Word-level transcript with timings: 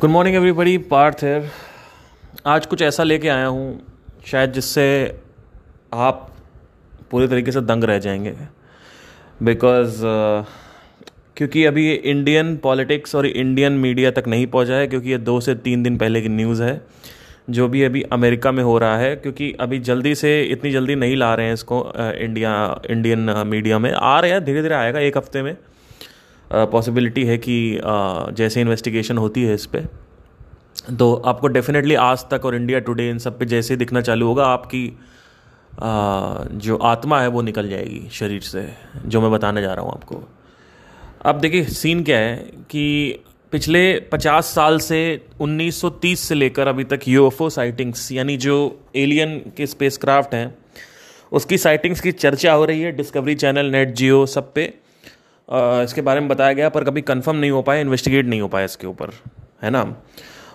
Good 0.00 0.10
morning 0.10 0.36
everybody 0.36 0.78
Partha 0.78 1.22
है 1.22 1.50
आज 2.46 2.66
कुछ 2.66 2.82
ऐसा 2.82 3.02
लेके 3.02 3.28
आया 3.28 3.46
हूँ 3.46 3.86
शायद 4.26 4.52
जिससे 4.52 4.84
आप 5.94 6.36
पूरे 7.10 7.28
तरीके 7.28 7.52
से 7.52 7.60
दंग 7.60 7.84
रह 7.84 7.98
जाएँगे। 7.98 8.34
बिकॉज़ 9.42 9.96
uh, 9.96 10.44
क्योंकि 11.36 11.64
अभी 11.64 11.86
ये 11.88 11.94
इंडियन 11.94 12.56
पॉलिटिक्स 12.56 13.14
और 13.14 13.26
इंडियन 13.26 13.72
मीडिया 13.72 14.10
तक 14.10 14.28
नहीं 14.28 14.46
पहुँचा 14.46 14.74
है 14.74 14.86
क्योंकि 14.86 15.10
ये 15.10 15.18
दो 15.18 15.40
से 15.40 15.54
तीन 15.54 15.82
दिन 15.82 15.96
पहले 15.96 16.22
की 16.22 16.28
न्यूज़ 16.28 16.62
है 16.62 16.80
जो 17.50 17.68
भी 17.68 17.82
अभी 17.82 18.02
अमेरिका 18.02 18.52
में 18.52 18.62
हो 18.64 18.78
रहा 18.78 18.98
है 18.98 19.16
क्योंकि 19.16 19.52
अभी 19.60 19.78
जल्दी 19.78 20.14
से 20.14 20.42
इतनी 20.42 20.70
जल्दी 20.70 20.94
नहीं 20.94 21.16
ला 21.16 21.34
रहे 21.34 21.46
हैं 21.46 21.54
इसको 21.54 21.92
इंडिया 21.98 22.80
इंडियन 22.90 23.30
मीडिया 23.46 23.78
में। 23.78 23.92
आ 23.92 24.20
रहे 24.20 24.30
हैं 24.30 24.44
धीरे 24.44 24.62
धीरे 24.62 24.74
आएगा 24.74 25.00
एक 25.00 25.16
हफ़्ते 25.16 25.42
में। 25.42 25.56
पॉसिबिलिटी 26.50 27.24
है 27.24 27.38
कि 27.38 27.58
जैसे 28.36 28.60
इन्वेस्टिगेशन 28.60 29.18
होती 29.18 29.42
है 29.42 29.54
इस 29.54 29.66
पर 29.66 29.88
तो 30.98 31.14
आपको 31.26 31.48
डेफिनेटली 31.48 31.94
आज 31.94 32.24
तक 32.30 32.44
और 32.44 32.54
इंडिया 32.54 32.78
टुडे 32.80 33.08
इन 33.10 33.18
सब 33.18 33.38
पे 33.38 33.46
जैसे 33.46 33.76
दिखना 33.76 34.00
चालू 34.00 34.26
होगा, 34.26 34.44
आपकी 34.46 34.98
जो 36.58 36.76
आत्मा 36.76 37.20
है 37.20 37.28
वो 37.28 37.42
निकल 37.42 37.68
जाएगी 37.68 38.08
शरीर 38.12 38.40
से, 38.40 38.66
जो 39.06 39.20
मैं 39.20 39.30
बताने 39.30 39.62
जा 39.62 39.74
रहा 39.74 39.84
हूँ 39.84 39.92
आपको। 39.92 40.22
अब 41.24 41.40
देखिए 41.40 41.64
सीन 41.64 42.02
क्या 42.04 42.18
है 42.18 42.36
कि 42.70 43.24
पिछले 43.52 43.82
50 44.12 44.54
साल 44.54 44.78
से 44.78 44.98
1930 45.40 46.16
से 46.18 46.34
लेकर 46.34 46.68
अभी 46.68 46.84
तक 46.84 47.08
यूएफओ 47.08 47.48
साइटिंग्स 47.50 48.10
यानी 48.12 48.36
जो 48.36 48.56
एलियन 48.96 49.38
के 49.56 49.66
स्पेसक्राफ्ट 49.66 50.34
हैं, 50.34 50.54
उसकी 51.32 51.58
साइटिंग्स 51.58 52.00
की 52.00 52.12
चर्चा 52.14 52.52
हो 52.52 52.64
रही 52.64 52.80
है 52.80 52.92
डिस्कवरी 52.92 53.34
चैनल 53.34 53.66
नेट 53.66 53.94
जियो 53.94 54.24
सब 54.26 54.52
पे। 54.54 54.72
इसके 55.48 56.00
बारे 56.02 56.20
में 56.20 56.28
बताया 56.28 56.52
गया, 56.52 56.68
पर 56.68 56.84
कभी 56.84 57.02
कंफर्म 57.02 57.36
नहीं 57.36 57.50
हो 57.50 57.62
पाया 57.62 57.80
इन्वेस्टिगेट 57.80 58.26
नहीं 58.26 58.40
हो 58.40 58.48
पाया 58.48 58.64
इसके 58.64 58.86
ऊपर, 58.86 59.10
है 59.62 59.70
ना? 59.70 59.84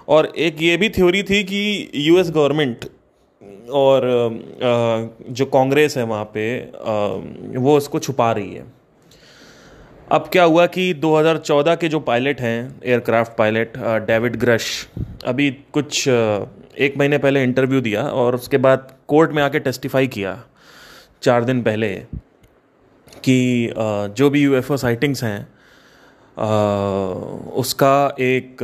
और 0.08 0.26
एक 0.38 0.62
ये 0.62 0.76
भी 0.78 0.90
थ्योरी 0.90 1.24
थी 1.24 1.44
कि 1.44 1.90
यूएस 1.98 2.30
गवर्नमेंट 2.32 2.86
और 3.72 4.02
जो 5.30 5.46
कांग्रेस 5.48 5.98
है 5.98 6.04
वहाँ 6.06 6.30
पे 6.34 6.46
वो 7.58 7.76
उसको 7.78 8.00
छुपा 8.00 8.32
रही 8.32 8.54
है। 8.54 8.66
अब 10.12 10.30
क्या 10.32 10.44
हुआ 10.44 10.66
कि 10.68 10.94
2014 10.96 11.76
के 11.76 11.88
जो 11.90 12.00
पायलट 12.02 12.42
हैं 12.42 12.82
एयरक्राफ्ट 12.84 13.38
पायलट 13.38 13.78
डेविड 14.08 14.36
ग्रश 14.36 14.66
अभी 15.26 15.50
कुछ 15.74 16.08
एक 16.08 16.98
महीने 16.98 17.18
पहले 17.18 17.44
इंटरव्यू 17.44 17.82
दिया 17.82 18.04
और 18.04 18.36
उसके 18.36 18.58
बाद 18.60 18.92
कोर्ट 19.08 19.32
में 19.32 19.42
आके 19.44 19.60
टेस्टिफाई 19.62 20.08
किया, 20.08 20.38
चार 21.24 21.44
दिन 21.44 21.62
पहले। 21.64 21.90
कि 23.16 23.74
जो 24.18 24.30
भी 24.30 24.42
यूएफओ 24.42 24.78
साइटिंग्स 24.78 25.24
हैं 25.24 25.48
उसका 27.54 28.16
एक 28.20 28.64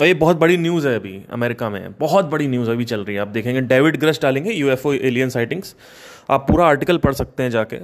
ये 0.00 0.14
बहुत 0.14 0.36
बड़ी 0.36 0.56
न्यूज़ 0.56 0.88
है 0.88 0.94
अभी 0.96 1.20
अमेरिका 1.32 1.68
में। 1.70 1.92
बहुत 2.00 2.24
बड़ी 2.24 2.46
न्यूज़ 2.48 2.70
अभी 2.70 2.84
चल 2.84 3.00
रही 3.00 3.14
है। 3.16 3.20
आप 3.22 3.28
देखेंगे 3.28 3.60
डेविड 3.60 3.96
ग्रश 4.00 4.20
डालेंगे 4.22 4.52
यूएफओ 4.52 4.92
एलियन 4.92 5.28
साइटिंग्स 5.30 5.74
आप 6.30 6.46
पूरा 6.48 6.66
आर्टिकल 6.66 6.98
पढ़ 6.98 7.12
सकते 7.14 7.42
हैं 7.42 7.50
जाके 7.50 7.76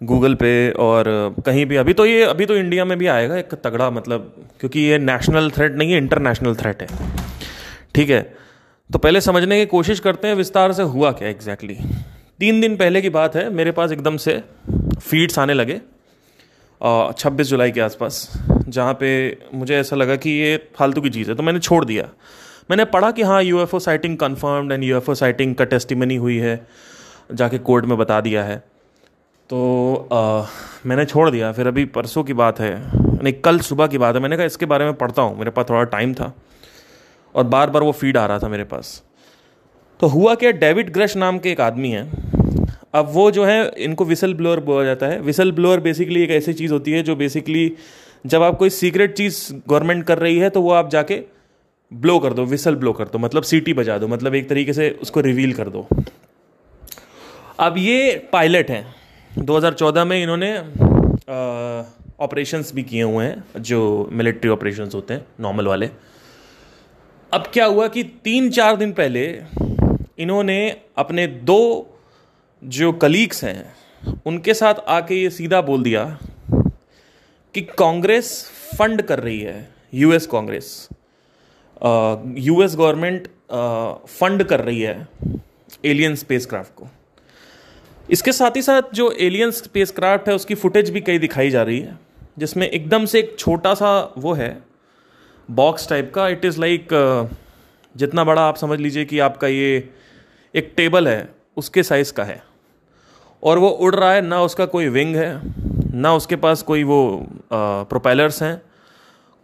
गूगल 0.00 0.34
पे 0.34 0.70
और 0.80 1.04
कहीं 1.46 1.64
भी। 1.66 1.76
अभी 1.76 1.92
तो 1.92 2.06
ये, 2.06 2.22
अभी 2.24 2.46
तो 2.46 2.56
इंडिया 2.56 2.84
में 2.84 2.96
भी 2.98 3.06
आएगा 3.06 3.36
एक 3.36 3.54
तगड़ा 3.64 3.90
मतलब 3.90 4.32
क्योंकि 4.60 4.80
ये 4.80 4.98
नेशनल 4.98 5.50
थ्रेट 5.50 5.76
नहीं 5.76 5.92
है 5.92 5.98
इंटरनेशनल 5.98 6.54
थ्रेट 6.54 6.82
है। 6.82 6.88
ठीक 7.94 8.10
है? 8.10 8.22
तो 8.90 8.98
पहले 8.98 9.20
समझने 9.20 9.58
की 9.60 9.66
कोशिश 9.66 10.00
करते 10.00 10.28
हैं, 10.28 10.34
विस्तार 10.34 10.72
से 10.72 10.82
हुआ 10.84 11.10
क्या 11.12 11.28
एग्जैक्टली 11.28 11.74
exactly. 11.74 12.38
तीन 12.40 12.60
दिन 12.60 12.76
पहले 12.76 13.02
की 13.02 13.10
बात 13.10 13.36
है, 13.36 13.48
मेरे 13.50 13.72
पास 13.72 13.92
एकदम 13.92 14.16
से 14.16 14.42
फीड्स 15.00 15.38
आने 15.38 15.54
लगे 15.54 15.80
छब्बीस 17.18 17.46
जुलाई 17.46 17.70
के 17.70 17.80
आसपास 17.80 18.28
जहाँ 18.68 18.94
पे 18.94 19.08
मुझे 19.54 19.76
ऐसा 19.76 19.96
लगा 19.96 20.16
कि 20.16 20.30
ये 20.30 20.56
फालतू 20.76 21.00
की 21.00 21.10
चीज़ 21.10 21.30
है 21.30 21.34
तो 21.34 21.42
मैंने 21.42 21.58
छोड़ 21.60 21.84
दिया। 21.84 22.08
मैंने 22.70 22.84
पढ़ा 22.86 23.10
कि 23.10 23.22
हाँ 23.22 23.42
UFO 23.42 23.78
sighting 23.78 24.16
confirmed 24.18 24.72
and 24.72 24.84
UFO 24.84 25.14
sighting 25.14 25.54
का 25.54 25.64
टेस्टिमनी 25.64 26.16
हुई 26.16 26.36
है 26.38 26.54
जाके 27.32 27.58
कोर्ट 27.60 27.84
में 27.84 27.96
बता 27.98 28.20
दिया 28.20 28.44
है। 28.44 28.56
तो 29.50 30.08
आ, 30.12 30.46
मैंने 30.86 31.04
छोड़ 31.04 31.28
दिया। 31.30 31.52
फिर 31.52 31.66
अभी 31.66 31.84
परसों 31.86 32.24
की 32.24 32.32
बात 32.34 32.60
है 32.60 32.72
नहीं 33.22 33.32
कल 33.34 33.58
सुबह 33.60 33.86
की 33.86 33.98
बात 33.98 34.14
है। 34.14 34.20
मैंने 34.20 34.36
कहा 34.36 34.46
इसके 34.46 34.66
बारे 34.66 34.84
में 34.84 34.94
पढ़ता 34.94 35.22
हूँ 35.22 35.38
मेरे 35.38 35.50
पास 35.50 35.66
थोड़ा 35.70 35.84
टाइम 35.90 36.14
था 36.14 36.32
और 37.34 37.44
बार 37.46 37.70
बार 37.70 37.82
वो 37.82 37.92
फ़ीड 37.92 38.16
आ 38.16 38.26
रहा 38.26 38.38
था 38.38 38.48
मेरे 38.48 38.64
पास। 38.64 39.02
तो 40.00 40.06
हुआ 40.06 40.34
क्या 40.34 40.50
डेविड 40.52 40.92
ग्रश 40.92 41.16
नाम 41.16 41.38
के 41.38 41.50
एक 41.50 41.60
आदमी 41.60 41.90
हैं 41.90 42.39
अब 42.94 43.10
वो 43.12 43.30
जो 43.30 43.44
है, 43.44 43.70
इनको 43.78 44.04
विसल 44.04 44.34
ब्लोअर 44.34 44.60
बोला 44.60 44.84
जाता 44.84 45.06
है। 45.06 45.20
विसल 45.20 45.52
ब्लोअर 45.52 45.80
बेसिकली 45.80 46.22
एक 46.22 46.30
ऐसी 46.30 46.52
चीज़ 46.52 46.72
होती 46.72 46.92
है 46.92 47.02
जो 47.02 47.16
बेसिकली 47.16 47.72
जब 48.26 48.42
आप 48.42 48.56
कोई 48.56 48.70
सीक्रेट 48.70 49.12
चीज़ 49.14 49.38
गवर्नमेंट 49.68 50.04
कर 50.04 50.18
रही 50.18 50.38
है 50.38 50.50
तो 50.50 50.62
वो 50.62 50.70
आप 50.72 50.88
जाके 50.90 51.20
ब्लो 51.92 52.18
कर 52.18 52.32
दो 52.32 52.44
विसल 52.44 52.74
ब्लो 52.76 52.92
कर 52.92 53.04
दो 53.04 53.18
मतलब 53.18 53.42
सीटी 53.42 53.72
बजा 53.74 53.98
दो 53.98 54.08
मतलब 54.08 54.34
एक 54.34 54.48
तरीके 54.48 54.72
से 54.72 54.90
उसको 55.02 55.20
रिवील 55.20 55.52
कर 55.52 55.68
दो। 55.68 55.86
अब 57.58 57.74
ये 57.78 58.28
पायलट 58.32 58.70
हैं। 58.70 58.94
2014 59.30 60.04
में 60.04 60.22
इन्होंने 60.22 60.56
ऑपरेशंस 62.20 62.72
भी 62.74 62.82
किए 62.82 63.02
हुए 63.02 63.24
हैं, 63.24 63.44
जो 63.58 64.08
मिलिट्री 64.12 64.50
ऑपरेशंस 64.50 64.94
होते 64.94 65.14
हैं 65.14 65.24
नॉर्मल 65.40 65.66
वाले। 65.66 65.88
अब 67.32 67.44
क्या 67.52 67.66
हुआ 67.66 67.86
कि 67.88 68.02
तीन 68.24 68.50
चार 68.50 68.76
दिन 68.76 68.92
पहले 68.92 69.24
इन्होंने 70.18 70.58
अपने 70.98 71.26
दो 71.26 71.60
जो 72.62 72.92
कलीग्स 72.92 73.44
हैं, 73.44 73.74
उनके 74.26 74.54
साथ 74.54 74.74
आके 74.88 75.14
ये 75.14 75.30
सीधा 75.30 75.60
बोल 75.62 75.82
दिया 75.82 76.04
कि 77.54 77.60
कांग्रेस 77.78 78.32
फंड 78.78 79.02
कर 79.02 79.20
रही 79.20 79.40
है, 79.40 79.68
US 79.94 80.26
Congress. 80.26 80.88
US 82.38 82.74
government 82.76 83.28
fund 84.08 84.44
कर 84.44 84.60
रही 84.60 84.80
है 84.80 85.08
एलियन 85.84 86.14
स्पेसक्राफ्ट 86.14 86.74
को। 86.74 86.88
इसके 88.08 88.32
साथ 88.32 88.56
ही 88.56 88.62
साथ 88.62 88.94
जो 88.94 89.10
एलियन 89.20 89.50
स्पेसक्राफ्ट 89.50 90.28
है, 90.28 90.34
उसकी 90.34 90.54
फुटेज 90.54 90.90
भी 90.90 91.00
कई 91.00 91.18
दिखाई 91.18 91.50
जा 91.50 91.62
रही 91.62 91.80
है, 91.80 91.98
जिसमें 92.38 92.68
एकदम 92.68 93.04
से 93.04 93.18
एक 93.18 93.34
छोटा 93.38 93.74
सा 93.74 94.12
वो 94.18 94.32
है, 94.32 94.56
बॉक्स 95.48 95.88
टाइप 95.88 96.12
का। 96.14 96.28
इट 96.28 96.44
इज़ 96.44 96.60
लाइक 96.60 96.88
जितना 97.94 98.24
बड़ा 98.24 98.42
आप 98.42 98.56
समझ 98.56 98.78
लीजिए 98.80 99.04
कि 99.04 99.18
आपका 99.18 99.48
ये 99.48 99.88
एक 100.54 100.72
टेबल 100.76 101.08
है, 101.08 101.28
उसके 101.56 101.82
साइज़ 101.82 102.12
का 102.12 102.24
है। 102.24 102.42
और 103.42 103.58
वो 103.58 103.68
उड़ 103.68 103.94
रहा 103.94 104.12
है, 104.12 104.20
ना 104.20 104.42
उसका 104.42 104.66
कोई 104.66 104.88
विंग 104.88 105.16
है, 105.16 105.40
ना 105.94 106.14
उसके 106.14 106.36
पास 106.36 106.62
कोई 106.62 106.82
वो 106.84 107.26
प्रोपेलर्स 107.52 108.42
हैं, 108.42 108.60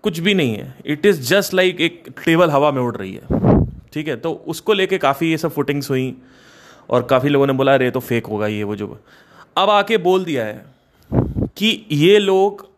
कुछ 0.04 0.18
भी 0.18 0.34
नहीं 0.34 0.54
है। 0.54 0.74
इट 0.86 1.06
इज़ 1.06 1.20
जस्ट 1.28 1.54
लाइक 1.54 1.80
एक 1.80 2.08
टेबल 2.24 2.50
हवा 2.50 2.70
में 2.70 2.82
उड़ 2.82 2.96
रही 2.96 3.12
है। 3.14 3.22
ठीक 3.92 4.08
है? 4.08 4.16
तो 4.16 4.32
उसको 4.46 4.72
लेके 4.72 4.98
काफ़ी 4.98 5.30
ये 5.30 5.38
सब 5.38 5.50
फुटिंग्स 5.50 5.90
हुई 5.90 6.14
और 6.90 7.02
काफ़ी 7.02 7.28
लोगों 7.28 7.46
ने 7.46 7.52
बोला, 7.52 7.74
अरे 7.74 7.90
तो 7.90 8.00
फेक 8.00 8.26
होगा 8.26 8.46
ये, 8.46 8.62
वो 8.62 8.76
जो। 8.76 8.98
अब 9.56 9.70
आके 9.70 9.96
बोल 9.98 10.24
दिया 10.24 10.44
है 10.44 10.64
कि 11.56 11.86
ये 11.92 12.18
लोग, 12.18 12.68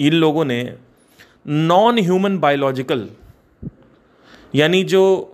इन 0.00 0.14
लोगों 0.14 0.44
ने 0.44 0.76
नॉन 1.46 1.98
ह्यूमन 1.98 2.38
बायोलॉजिकल 2.38 3.08
यानी 4.54 4.82
जो 4.84 5.31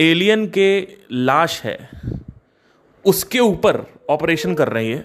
एलियन 0.00 0.46
के 0.48 0.70
लाश 1.12 1.60
है, 1.62 1.78
उसके 3.04 3.38
ऊपर 3.40 3.84
ऑपरेशन 4.10 4.54
कर 4.54 4.68
रही 4.68 4.90
है 4.90 5.04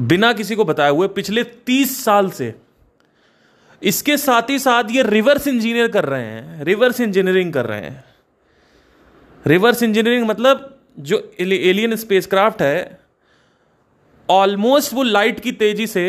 बिना 0.00 0.32
किसी 0.32 0.54
को 0.56 0.64
बताए 0.64 0.90
हुए 0.90 1.08
पिछले 1.10 1.42
तीस 1.44 2.04
साल 2.04 2.30
से, 2.30 2.54
इसके 3.82 4.16
साथ 4.16 4.50
ही 4.50 4.58
साथ 4.58 4.90
ये 4.90 5.02
रिवर्स 5.04 5.46
इंजीनियर 5.48 5.88
कर 5.88 6.04
रहे 6.04 6.24
हैं, 6.24 6.64
रिवर्स 6.64 7.00
इंजीनियरिंग 7.00 7.52
कर 7.52 7.66
रहे 7.66 7.80
हैं। 7.80 8.04
रिवर्स 9.44 9.82
इंजीनियरिंग 9.82 10.26
मतलब 10.28 10.70
जो 11.00 11.18
एलियन 11.40 11.96
स्पेसक्राफ्ट 11.96 12.62
है, 12.62 12.98
ऑलमोस्ट 14.28 14.94
वो 14.94 15.02
लाइट 15.02 15.40
की 15.40 15.52
तेज़ी 15.54 15.86
से 15.86 16.04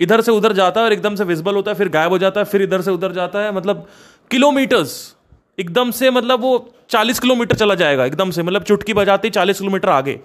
इधर 0.00 0.20
से 0.20 0.32
उधर 0.32 0.52
जाता 0.52 0.80
है 0.80 0.86
और 0.86 0.92
एकदम 0.92 1.14
से 1.16 1.24
विजिबल 1.24 1.54
होता 1.54 1.70
है, 1.70 1.76
फिर 1.76 1.88
गायब 1.88 2.10
हो 2.10 2.18
जाता 2.18 2.40
है, 2.40 2.46
फिर 2.46 2.62
इधर 2.62 2.82
से 2.82 2.90
उधर 2.90 3.12
जाता 3.12 3.40
है 3.40 3.54
मतलब 3.54 3.86
किलोमीटर्स 4.30 5.16
एकदम 5.60 5.90
से 5.90 6.10
मतलब 6.10 6.40
वो 6.40 6.74
चालीस 6.90 7.20
किलोमीटर 7.20 7.56
चला 7.56 7.74
जाएगा, 7.74 8.04
एकदम 8.04 8.30
से। 8.30 8.42
मतलब 8.42 8.62
चुटकी 8.64 8.94
बजाते 8.94 9.30
चालीस 9.30 9.58
किलोमीटर 9.58 9.88
आगे। 9.88 10.18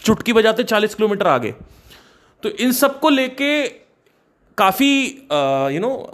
चुटकी 0.00 0.32
बजाते 0.32 0.64
चालीस 0.64 0.94
किलोमीटर 0.94 1.26
आगे। 1.26 1.54
तो 2.42 2.48
इन 2.50 2.72
सबको 2.72 3.08
लेके 3.10 3.68
काफ़ी 4.58 5.04
यू 5.74 5.80
नो 5.80 6.08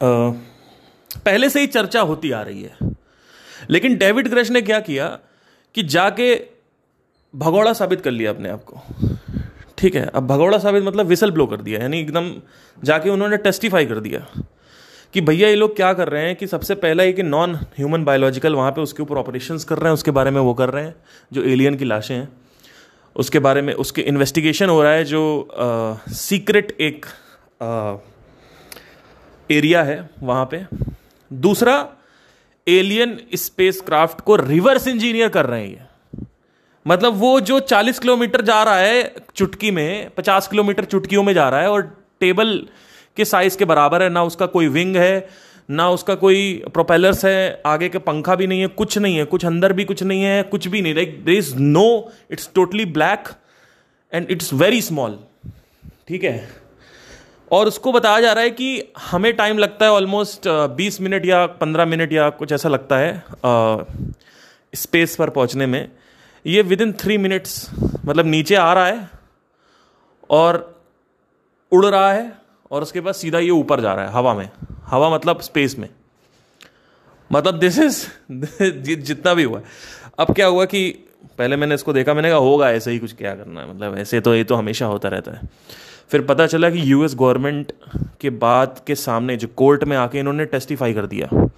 पहले 0.00 1.48
से 1.50 1.60
ही 1.60 1.66
चर्चा 1.68 2.00
होती 2.02 2.30
आ 2.30 2.42
रही 2.42 2.62
है। 2.62 2.94
लेकिन 3.70 3.96
डेविड 3.96 4.28
ग्रेश 4.28 4.50
ने 4.50 4.62
क्या 4.62 4.80
किया 4.80 5.08
कि 5.74 5.82
जाके 5.84 6.34
भगौड़ा 7.34 7.72
साबित 7.72 8.00
कर 8.00 8.10
लिया 8.10 8.30
अपने 8.30 8.48
आप 8.48 8.64
को। 8.64 8.80
ठीक 9.78 9.94
है, 9.94 10.04
अब 10.06 10.26
भगौड़ा 10.26 10.58
साबित 10.58 10.84
मतलब 10.84 11.06
विसल 11.06 11.30
ब्लो 11.30 11.46
कर 11.46 11.60
दिया, 11.60 11.80
यानी 11.80 12.00
एकदम 12.00 12.30
जाके 12.78 13.10
उन्होंने 13.10 13.36
टेस्टिफाई 13.38 13.86
कर 13.86 14.00
दिया। 14.00 14.26
कि 15.14 15.20
भैया 15.20 15.48
ये 15.48 15.54
लोग 15.54 15.76
क्या 15.76 15.92
कर 15.92 16.08
रहे 16.08 16.26
हैं 16.26 16.34
कि 16.36 16.46
सबसे 16.46 16.74
पहला 16.74 17.02
ये 17.02 17.12
कि 17.12 17.22
नॉन 17.22 17.54
ह्यूमन 17.76 18.04
बायोलॉजिकल 18.04 18.54
वहाँ 18.54 18.70
पे 18.72 18.80
उसके 18.80 19.02
ऊपर 19.02 19.16
ऑपरेशंस 19.16 19.64
कर 19.64 19.78
रहे 19.78 19.86
हैं, 19.86 19.94
उसके 19.94 20.10
बारे 20.10 20.30
में 20.30 20.40
वो 20.40 20.54
कर 20.54 20.70
रहे 20.70 20.84
हैं, 20.84 20.94
जो 21.32 21.42
एलियन 21.42 21.74
की 21.74 21.84
लाशें 21.84 22.14
हैं। 22.14 22.28
उसके 23.16 23.38
बारे 23.38 23.62
में, 23.62 23.72
उसके 23.74 24.02
इन्वेस्टिगेशन 24.02 24.68
हो 24.68 24.82
रहा 24.82 24.92
है 24.92 25.04
जो 25.04 26.00
सीक्रेट 26.10 26.76
एक 26.80 27.06
एरिया 29.50 29.82
है 29.82 30.08
वहाँ 30.22 30.48
पे। 30.52 30.64
दूसरा 31.30 31.76
एलियन 32.66 33.18
स्पेस 33.34 33.80
क्राफ्ट 33.80 34.20
को 34.20 34.36
रिवर्स 34.36 34.88
इंजीनियर 34.88 35.28
कर 35.28 35.46
रहे 35.46 35.60
हैं 35.60 35.68
ये। 35.68 35.86
मतलब 36.86 37.14
वो 37.16 37.38
जो 37.40 37.58
40 37.60 37.98
किलोमीटर 37.98 38.42
जा 38.42 38.62
रहा 38.62 38.78
है 38.78 39.14
चुटकी 39.36 39.70
में 39.70 40.10
50 40.18 40.46
किलोमीटर 40.46 40.84
चुटकियों 40.84 41.22
में 41.22 41.32
जा 41.34 41.48
रहा 41.48 41.60
है 41.60 41.70
और 41.70 41.82
टेबल 42.20 42.60
के 43.18 43.24
साइज़ 43.24 43.58
के 43.58 43.64
बराबर 43.64 44.02
है, 44.02 44.08
ना 44.08 44.22
उसका 44.24 44.46
कोई 44.46 44.68
विंग 44.68 44.96
है, 44.96 45.28
ना 45.68 45.88
उसका 45.90 46.14
कोई 46.16 46.62
प्रोपेलर्स 46.74 47.24
है, 47.24 47.62
आगे 47.66 47.88
के 47.88 47.98
पंखा 48.00 48.34
भी 48.34 48.46
नहीं 48.46 48.60
है, 48.60 48.66
कुछ 48.68 48.98
नहीं 48.98 49.16
है, 49.16 49.24
कुछ 49.24 49.44
अंदर 49.46 49.72
भी 49.72 49.84
कुछ 49.84 50.02
नहीं 50.02 50.22
है, 50.22 50.42
कुछ 50.44 50.68
भी 50.68 50.82
नहीं 50.82 50.94
like 50.94 51.24
there 51.24 51.38
is 51.38 51.54
no 51.56 52.12
it's 52.30 52.50
totally 52.54 52.84
black 52.94 53.28
and 54.12 54.30
it's 54.30 54.52
very 54.54 54.80
small 54.82 55.18
ठीक 56.08 56.24
है? 56.24 56.48
और 57.50 57.66
उसको 57.66 57.92
बताया 57.92 58.20
जा 58.20 58.32
रहा 58.32 58.44
है 58.44 58.50
कि 58.50 58.92
हमें 59.00 59.32
टाइम 59.36 59.58
लगता 59.58 59.84
है 59.84 59.92
ऑलमोस्ट 59.92 60.48
बीस 60.76 61.00
मिनट 61.00 61.26
या 61.26 61.44
पंद्रह 61.60 61.86
मिनट 61.86 62.12
या 62.12 62.28
कुछ 62.30 62.52
ऐसा 62.52 62.68
लगता 62.68 62.96
है 62.98 63.22
स्पेस 64.72 65.16
पर 65.16 65.30
पहुँचने 65.30 65.66
में। 65.66 65.90
ये 66.44 66.62
विद 66.62 66.80
इन 66.80 66.92
थ्री 67.00 67.16
मिनट्स 67.18 67.70
मतलब 68.04 68.26
नीचे 68.26 68.54
आ 68.54 68.72
रहा 68.72 68.86
है 68.86 69.08
और 70.30 70.58
उड़ 71.72 71.84
रहा 71.86 72.12
है। 72.12 72.32
और 72.72 72.82
उसके 72.82 73.00
बाद 73.00 73.14
सीधा 73.14 73.38
ये 73.38 73.50
ऊपर 73.50 73.80
जा 73.80 73.94
रहा 73.94 74.06
है, 74.06 74.12
हवा 74.12 74.34
में। 74.34 74.50
हवा 74.84 75.14
मतलब 75.14 75.40
स्पेस 75.40 75.78
में। 75.78 75.88
मतलब 77.32 77.58
दिस 77.58 77.78
इज़ 77.78 78.06
जितना 78.96 79.34
भी 79.34 79.42
हुआ। 79.42 79.60
अब 80.18 80.34
क्या 80.34 80.46
हुआ 80.46 80.64
कि 80.64 81.04
पहले 81.38 81.56
मैंने 81.56 81.74
इसको 81.74 81.92
देखा, 81.92 82.14
मैंने 82.14 82.28
कहा, 82.28 82.38
होगा 82.38 82.70
ऐसे 82.70 82.90
ही 82.90 82.98
कुछ 82.98 83.14
क्या 83.14 83.34
करना 83.34 83.60
है? 83.60 83.74
मतलब 83.74 83.98
ऐसे 83.98 84.20
तो 84.20 84.34
ये 84.34 84.44
तो 84.44 84.54
हमेशा 84.54 84.86
होता 84.86 85.08
रहता 85.08 85.32
है। 85.32 85.40
फिर 86.08 86.22
पता 86.22 86.46
चला 86.46 86.70
कि 86.70 86.92
यूएस 86.92 87.14
गवर्नमेंट 87.14 87.72
के 88.20 88.30
बाद 88.30 88.80
के 88.86 88.94
सामने 88.94 89.36
जो 89.36 89.48
कोर्ट 89.48 89.84
में 89.84 89.96
आके 89.96 90.18
इन्होंने 90.18 90.44
टेस्टिफाई 90.44 90.94
कर 90.94 91.06
दिया। 91.06 91.48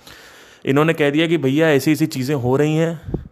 इन्होंने 0.66 0.92
कह 0.92 1.10
दिया 1.10 1.26
कि, 1.26 1.38
भैया, 1.38 1.68
ऐसी 1.68 1.92
ऐसी 1.92 2.06
चीज़ें 2.06 2.34
हो 2.34 2.56
रही 2.56 2.76
हैं 2.76 3.24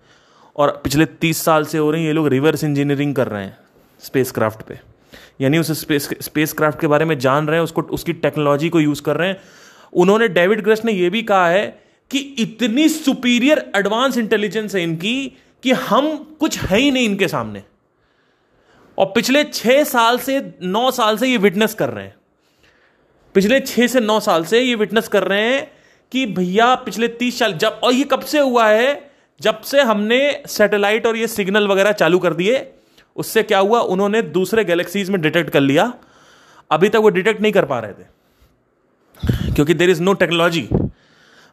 और 0.57 0.81
पिछले 0.85 1.05
तीस 1.07 1.43
साल 1.43 1.65
से 1.65 1.79
हो 1.79 1.91
रही 1.91 2.01
हैं, 2.01 2.09
ये 2.09 2.13
लोग 2.13 2.29
रिवर्स 2.29 2.65
इंजीनियरिंग 2.65 3.15
कर 3.15 3.29
रहे 3.29 3.45
हैं 3.45 3.59
स्पेस 4.01 4.31
क्राफ्ट 4.31 4.63
पे। 4.63 4.81
यानी 5.41 5.59
उस 5.59 5.81
स्पेस 5.81 6.09
स्पेस 6.23 6.53
क्राफ्ट 6.53 6.81
के 6.81 6.87
बारे 6.87 7.05
में 7.05 7.19
जान 7.19 7.47
रहे 7.47 7.57
हैं, 7.57 7.65
उसको, 7.65 7.83
उसकी 7.83 8.13
टेक्नोलॉजी 8.13 8.69
को 8.69 8.81
यूज़ 8.81 9.03
कर 9.03 9.17
रहे 9.17 9.29
हैं। 9.29 9.41
उन्होंने 9.93 10.29
डेविड 10.29 10.63
ग्रस्ट 10.63 10.85
ने 10.85 10.93
यह 10.93 11.11
भी 11.11 11.23
कहा 11.23 11.49
है 11.49 11.83
कि 12.11 12.19
इतनी 12.19 12.89
सुपीरियर 12.89 13.73
एडवांस 13.77 14.19
इंटेलिजेंस 14.19 14.75
है 14.75 14.83
इनकी 14.83 15.33
कि 15.63 15.73
हम 15.73 16.37
कुछ 16.41 16.59
है 16.59 16.79
ही 16.79 16.91
नहीं 16.91 17.05
इनके 17.05 17.29
सामने। 17.29 17.63
और 18.99 19.07
पिछले 19.07 19.45
छह 19.45 19.85
साल 19.85 20.19
से, 20.19 20.55
नौ 20.63 20.91
साल 20.91 21.19
से 21.19 21.27
ये 21.27 21.37
विटनेस 21.37 21.75
कर 21.75 21.89
रहे 21.89 22.05
हैं। 22.05 22.15
पिछले 23.35 23.61
छह 23.61 23.87
से 23.87 24.01
नौ 24.01 24.21
साल 24.21 24.45
से 24.45 24.61
ये 24.61 24.75
विटनेस 24.75 25.09
कर 25.09 25.23
रहे 25.23 25.43
हैं 25.43 25.71
कि 26.13 26.27
भैया 26.27 26.75
पिछले 26.75 27.09
तीस 27.09 27.39
साल, 27.39 27.53
जब, 27.53 27.81
और 27.83 27.93
ये 27.93 28.05
कब 28.05 28.21
से 28.21 28.39
हुआ 28.39 28.69
है? 28.69 29.11
जब 29.41 29.61
से 29.61 29.81
हमने 29.81 30.43
सैटेलाइट 30.47 31.07
और 31.07 31.17
ये 31.17 31.27
सिग्नल 31.27 31.69
वगैरह 31.69 31.93
चालू 31.93 32.19
कर 32.19 32.35
दिए 32.35 32.73
उससे 33.19 33.43
क्या 33.43 33.59
हुआ? 33.59 33.81
उन्होंने 33.81 34.23
दूसरे 34.23 34.65
गैलेक्सीज 34.65 35.11
में 35.11 35.21
डिटेक्ट 35.21 35.51
कर 35.51 35.61
लिया। 35.61 35.93
अभी 36.71 36.89
तक 36.89 36.97
वो 36.97 37.09
डिटेक्ट 37.09 37.41
नहीं 37.41 37.53
कर 37.53 37.65
पा 37.65 37.79
रहे 37.79 37.93
थे। 37.93 39.53
क्योंकि 39.55 39.75
there 39.75 39.91
is 39.91 40.03
no 40.03 40.13
technology 40.13 40.69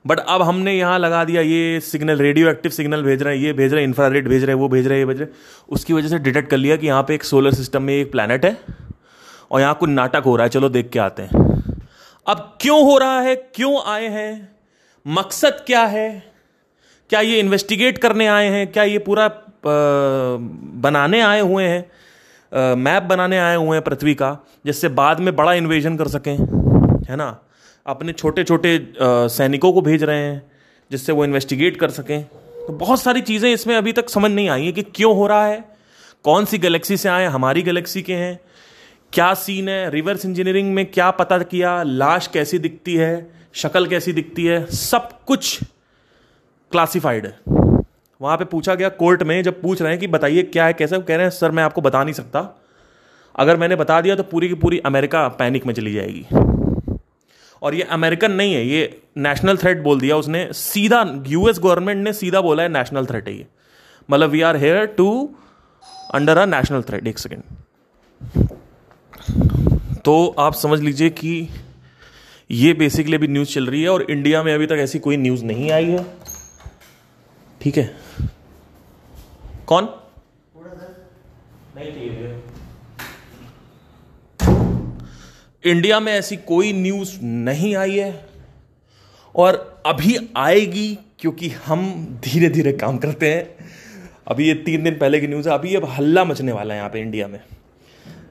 but 0.06 0.20
अब 0.20 0.42
हमने 0.42 0.74
यहाँ 0.74 0.98
लगा 1.00 1.24
दिया, 1.24 1.42
ये 1.42 1.80
सिग्नल 1.80 2.18
रेडियो 2.18 2.50
एक्टिव 2.50 2.72
सिग्नल 2.72 3.04
भेज 3.04 3.22
रहे 3.24 3.38
हैं, 3.38 3.44
ये 3.44 3.54
भेज 3.54 3.74
रहे 3.74 3.82
हैं 3.82 3.88
इंफ्रारेड 3.88 4.28
भेज 4.28 4.44
रहे 4.44 4.56
हैं, 4.56 4.62
वो 4.62 4.68
भेज 4.70 4.88
रहे 4.88 4.98
हैं, 4.98 5.06
ये 5.06 5.06
भेज 5.06 5.22
रहे 5.22 5.30
हैं। 5.30 5.38
उसकी 5.70 5.94
वजह 5.94 6.08
से 6.08 6.18
डिटेक्ट 6.20 6.50
कर 6.50 6.58
लिया 6.58 6.76
कि 6.76 6.88
यहाँ 6.88 7.04
पे 7.04 7.16
एक 7.16 7.24
सोलर 7.24 7.54
सिस्टम 7.54 7.84
में 7.84 7.94
एक 7.94 8.12
प्लानट 8.12 8.46
है 8.46 8.58
और 9.52 9.62
यहाँ 9.62 9.76
कुछ 9.76 9.90
नाटक 9.90 10.24
हो 10.26 10.36
रहा 10.36 10.44
है। 10.44 10.50
चलो 10.50 10.70
देख 10.70 10.90
के 10.90 11.00
आते 11.00 11.24
हैं। 11.24 11.30
अब 12.28 12.58
क्यों 12.62 12.84
हो 12.84 12.98
रहा 12.98 13.20
है? 13.20 13.36
क्यों 13.36 13.82
आए 13.86 14.08
हैं? 14.08 14.56
मकसद 15.08 15.64
क्या 15.68 15.84
है? 15.86 16.34
क्या 17.10 17.20
ये 17.20 17.40
इन्वेस्टिगेट 17.40 17.98
करने 17.98 18.28
आए 18.28 18.48
हैं? 18.48 18.72
क्या 18.72 18.84
ये 18.84 19.00
पूरा 19.00 19.28
बनाने 19.66 21.22
आए 21.22 21.40
हुए 21.42 21.64
हैं 21.64 22.76
मैप 22.78 23.04
बनाने 23.04 23.38
आए 23.38 23.56
हुए 23.56 23.76
हैं 23.78 23.84
पृथ्वी 23.84 24.14
का, 24.16 24.38
जिससे 24.66 24.88
बाद 24.90 25.20
में 25.20 25.36
बड़ा 25.36 25.54
इन्वेजन 25.54 25.98
कर 25.98 26.08
सकें, 26.08 26.36
है 27.10 27.16
ना? 27.16 27.38
अपने 27.86 28.14
छोटे 28.14 28.44
छोटे 28.44 28.80
सैनिकों 29.02 29.72
को 29.74 29.82
भेज 29.82 30.04
रहे 30.04 30.20
हैं, 30.20 30.42
जिससे 30.92 31.12
वो 31.12 31.26
इन्वेस्टिगेट 31.26 31.78
कर 31.78 31.90
सकें। 31.90 32.24
तो 32.68 32.74
बहुत 32.74 33.02
सारी 33.02 33.22
चीज़ें 33.22 33.52
इसमें 33.54 33.76
अभी 33.76 33.92
तक 33.92 34.10
समझ 34.10 34.32
नहीं 34.32 34.50
आई 34.50 34.64
हैं 34.64 34.74
कि 34.74 34.84
क्यों 34.86 35.16
हो 35.16 35.28
रहा 35.28 35.46
है, 35.46 35.64
कौन 36.26 36.46
सी 36.46 36.58
गैलेक्सी 36.58 36.98
से 36.98 37.10
आए, 37.10 37.26
हमारी 37.26 37.62
गैलेक्सी 37.62 38.02
के 38.02 38.14
हैं, 38.14 38.40
क्या 39.14 39.34
सीन 39.34 39.70
है 39.70 39.90
रिवर्स 39.90 40.26
इंजीनियरिंग 40.26 40.74
में 40.74 40.86
क्या 40.86 41.10
पता 41.12 41.38
किया, 41.40 41.82
लाश 41.84 42.28
कैसी 42.28 42.60
दिखती 42.60 42.96
है, 42.96 43.32
शक्ल 43.54 43.88
कैसी 43.88 44.14
दिखती 44.14 44.46
है, 44.46 44.66
सब 44.68 45.10
कुछ 45.26 45.60
क्लासिफाइड 46.72 47.26
है। 47.26 47.55
वहाँ 48.22 48.38
पे 48.38 48.46
पूछा 48.46 48.76
गया 48.76 48.90
कोर्ट 48.90 49.24
में 49.24 49.42
जब 49.44 49.62
पूछ 49.62 49.82
रहे 49.82 49.92
हैं 49.92 50.00
कि 50.00 50.08
बताइए 50.08 50.44
क्या 50.44 50.66
है, 50.66 50.74
कैसे 50.74 51.00
कह 51.00 51.16
रहे 51.16 51.24
हैं, 51.24 51.30
सर, 51.30 51.52
मैं 51.52 51.64
आपको 51.64 51.82
बता 51.82 52.04
नहीं 52.04 52.14
सकता। 52.14 52.48
अगर 53.36 53.58
मैंने 53.58 53.76
बता 53.76 54.00
दिया 54.02 54.16
तो 54.16 54.24
पूरी 54.24 54.48
की 54.48 54.54
पूरी 54.56 54.80
अमेरिका 54.86 55.28
पैनिक 55.30 55.66
में 55.66 55.74
चली 55.74 55.94
जाएगी। 55.94 56.26
और 57.62 57.76
ये 57.76 57.84
अमेरिकन 57.92 58.32
नहीं 58.32 58.54
है, 58.54 58.66
ये 58.68 59.02
नेशनल 59.18 59.58
थ्रेट 59.58 59.82
बोल 59.84 60.00
दिया 60.00 60.18
उसने। 60.18 60.48
सीधा, 60.54 61.04
यूएस 61.28 61.60
गवर्नमेंट 61.60 62.04
ने 62.04 62.14
सीधा 62.14 62.42
बोला 62.42 62.64
है, 62.64 62.70
नेशनल 62.70 63.06
थ्रेट 63.06 63.28
है 63.28 63.36
ये। 63.38 63.46
मतलब 64.10 64.30
we 64.30 64.42
are 64.42 64.58
here 64.58 64.86
to 64.88 65.30
under 66.14 66.38
a 66.38 66.46
national 66.46 66.82
threat 66.82 67.08
एक 67.08 67.20
सेकेंड 67.20 67.44
तो 70.06 70.36
आप 70.40 70.54
समझ 70.54 70.80
लीजिए 70.80 71.10
कि 71.10 71.50
ये 72.52 72.74
बेसिकली 72.74 73.16
अभी 73.16 73.28
न्यूज़ 73.28 73.50
चल 73.50 73.66
रही 73.66 73.82
है 73.84 73.90
और 73.90 74.02
इंडिया 74.10 74.44
में 74.44 74.54
अभी 74.54 74.66
तक 74.66 74.78
ऐसी 74.80 75.00
कोई 75.00 75.18
न्यूज़ 75.18 75.44
नहीं 75.46 75.72
आई 75.72 75.86
है। 75.86 76.06
ठीक 77.66 77.78
है। 77.78 77.96
कौन? 79.68 79.90
इंडिया 85.66 86.00
में 86.00 86.12
ऐसी 86.14 86.38
कोई 86.38 86.74
न्यूज़ 86.74 87.20
नहीं 87.22 87.76
आई 87.76 87.98
है 87.98 88.26
और 89.36 89.84
अभी 89.86 90.18
आएगी 90.38 91.00
क्योंकि 91.20 91.50
हम 91.50 92.06
धीरे 92.26 92.50
धीरे 92.50 92.74
काम 92.74 92.98
करते 92.98 93.34
हैं। 93.34 93.70
अभी 94.28 94.48
ये 94.48 94.54
तीन 94.54 94.84
दिन 94.84 94.98
पहले 94.98 95.20
की 95.20 95.28
न्यूज़ 95.28 95.50
है, 95.50 95.56
अभी 95.56 95.76
अब 95.76 95.86
हल्ला 95.86 96.24
मचने 96.24 96.52
वाला 96.52 96.74
है 96.74 96.80
यहाँ 96.80 96.90
पे 96.90 97.00
इंडिया 97.00 97.28
में। 97.28 97.40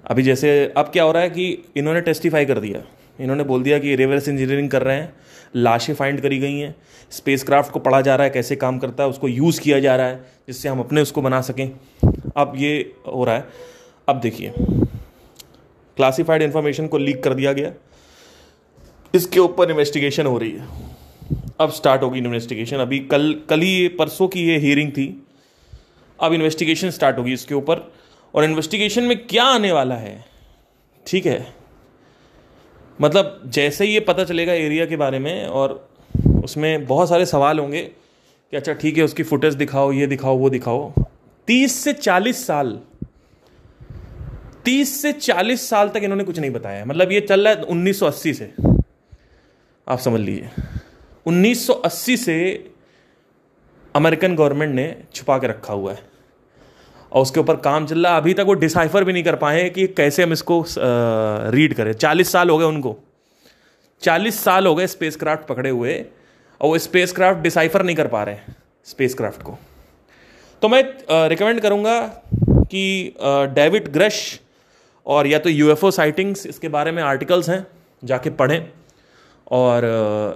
अभी 0.07 0.23
जैसे 0.23 0.75
अब 0.77 0.85
क्या 0.85 1.05
हो 1.05 1.13
रहा 1.13 1.23
है 1.23 1.31
कि 1.31 1.65
इन्होंने 1.77 2.01
टेस्टिफाई 2.01 2.45
कर 2.45 2.61
दिया। 2.61 2.83
इन्होंने 3.21 3.45
बोल 3.45 3.63
दिया 3.63 3.79
कि 3.79 3.97
रिवर्स 3.97 4.29
इंजीनियरिंग 4.29 4.71
कर 4.71 4.83
रहे 4.83 4.97
हैं, 4.97 5.17
लाशें 5.57 5.95
फाइंड 5.95 6.21
करी 6.21 6.39
गई 6.39 6.59
हैं 6.59 6.75
स्पेस 7.11 7.45
क्राफ्ट 7.45 7.73
को 7.73 7.79
पढ़ा 7.79 8.01
जा 8.01 8.17
रहा 8.17 8.25
है, 8.25 8.31
कैसे 8.31 8.57
काम 8.57 8.79
करता 8.79 9.03
है, 9.03 9.09
उसको 9.09 9.29
यूज़ 9.29 9.61
किया 9.61 9.81
जा 9.81 9.97
रहा 9.97 10.07
है, 10.07 10.17
जिससे 10.49 10.69
हम 10.69 10.81
अपने 10.81 11.01
उसको 11.01 11.23
बना 11.23 11.41
सकें। 11.41 11.71
अब 12.37 12.53
ये 12.57 12.95
हो 13.07 13.25
रहा 13.25 13.35
है। 13.35 13.49
अब 14.09 14.21
देखिए 14.21 14.53
क्लासिफाइड 15.97 16.43
इंफॉर्मेशन 16.43 16.87
को 16.87 16.99
लीक 16.99 17.23
कर 17.23 17.35
दिया 17.35 17.53
गया। 17.53 17.73
इसके 19.15 19.41
ऊपर 19.41 19.71
इन्वेस्टिगेशन 19.71 20.27
हो 20.27 20.39
रही 20.39 20.51
है। 20.51 20.69
अब 21.61 21.71
स्टार्ट 21.71 22.03
होगी 22.03 22.19
इन्वेस्टिगेशन 22.19 22.77
अभी 22.77 22.99
कल 22.99 23.41
कल 23.51 23.61
ही, 23.61 23.89
परसों 23.89 24.29
की 24.29 24.45
ये 24.45 24.59
हियरिंग 24.59 24.91
थी। 24.93 25.27
अब 26.21 26.33
इन्वेस्टिगेशन 26.33 26.91
स्टार्ट 26.91 27.19
होगी 27.19 27.33
इसके 27.33 27.55
ऊपर। 27.55 27.93
और 28.35 28.45
इन्वेस्टिगेशन 28.45 29.03
में 29.03 29.27
क्या 29.27 29.45
आने 29.45 29.73
वाला 29.73 29.95
है? 29.95 30.25
ठीक 31.07 31.27
है। 31.27 31.64
मतलब 33.01 33.43
जैसे 33.47 33.85
ही 33.85 33.93
ये 33.93 34.01
पता 34.01 34.25
चलेगा 34.25 34.53
एरिया 34.53 34.87
के 34.87 34.97
बारे 34.97 35.19
में 35.19 35.47
और 35.47 35.89
उसमें 36.45 36.87
बहुत 36.87 37.09
सारे 37.09 37.27
सवाल 37.27 37.59
होंगे 37.59 37.83
कि 37.83 38.57
अच्छा 38.57 38.73
ठीक 38.73 38.97
है, 38.97 39.05
उसकी 39.05 39.23
फुटेज 39.23 39.55
दिखाओ, 39.55 39.93
ये 39.93 40.07
दिखाओ, 40.07 40.37
वो 40.37 40.51
दिखाओ। 40.51 40.93
तीस 41.49 41.75
से 41.75 41.93
चालीस 41.93 42.47
साल, 42.47 42.79
तीस 44.65 45.01
से 45.03 45.13
चालीस 45.13 45.69
साल 45.71 45.89
तक 45.89 46.01
इन्होंने 46.03 46.25
कुछ 46.25 46.39
नहीं 46.39 46.51
बताया। 46.51 46.85
मतलब 46.85 47.13
ये 47.13 47.21
चल 47.21 47.49
रहा 47.49 47.53
है 47.53 47.63
1980 47.63 48.33
से 48.33 48.53
आप 49.87 49.99
समझ 49.99 50.21
लीजिए 50.21 50.51
1980 51.27 52.17
से 52.17 52.39
अमेरिकन 53.95 54.35
गवर्नमेंट 54.37 54.75
ने 54.75 54.95
छुपा 55.15 55.39
के 55.39 55.47
रखा 55.47 55.75
हुआ 55.75 55.93
है। 55.93 56.14
और 57.15 57.23
उसके 57.23 57.41
ऊपर 57.41 57.57
काम 57.65 57.87
चल 57.87 58.05
रहा 58.05 58.13
है 58.13 58.21
अभी 58.21 58.35
तक 58.35 58.45
वो 58.47 58.55
डिसाइफर 58.57 59.05
भी 59.05 59.13
नहीं 59.13 59.25
कर 59.25 59.37
पाए 59.37 59.61
हैं 59.61 59.71
कि 59.73 59.87
कैसे 59.89 60.23
हम 60.23 60.33
इसको 60.33 60.65
रीड 60.79 61.75
करें। 61.75 61.93
चालीस 61.95 62.33
साल 62.33 62.51
हो 62.51 62.59
गए 62.59 62.65
उनको। 62.67 62.97
चालीस 64.03 64.43
साल 64.45 64.67
हो 64.67 64.75
गए 64.75 64.87
स्पेस 64.87 65.17
क्राफ्ट 65.17 65.47
पकड़े 65.47 65.71
हुए 65.71 65.95
और 66.61 66.69
वो 66.69 66.79
स्पेस 66.79 67.13
क्राफ्ट 67.13 67.41
डिसाइफर 67.41 67.83
नहीं 67.83 67.97
कर 67.97 68.07
पा 68.07 68.23
रहे 68.23 68.35
हैं 68.35 68.57
स्पेस 68.87 69.15
क्राफ्ट 69.15 69.43
को। 69.43 69.59
तो 70.63 70.69
मैं 70.69 70.83
रिकमेंड 71.29 71.61
करूँगा 71.61 72.01
कि 72.41 73.15
डेविड 73.55 73.89
ग्रश 73.93 74.41
और 75.07 75.27
या 75.27 75.39
तो 75.39 75.51
यूएफओ 75.51 75.91
साइटिंग्स 75.91 76.47
इसके 76.47 76.69
बारे 76.69 76.93
में 76.93 77.03
आर्टिकल्स 77.03 77.49
हैं, 77.49 77.67
जाके 78.03 78.31
पढ़ें। 78.33 78.71
और 79.53 79.83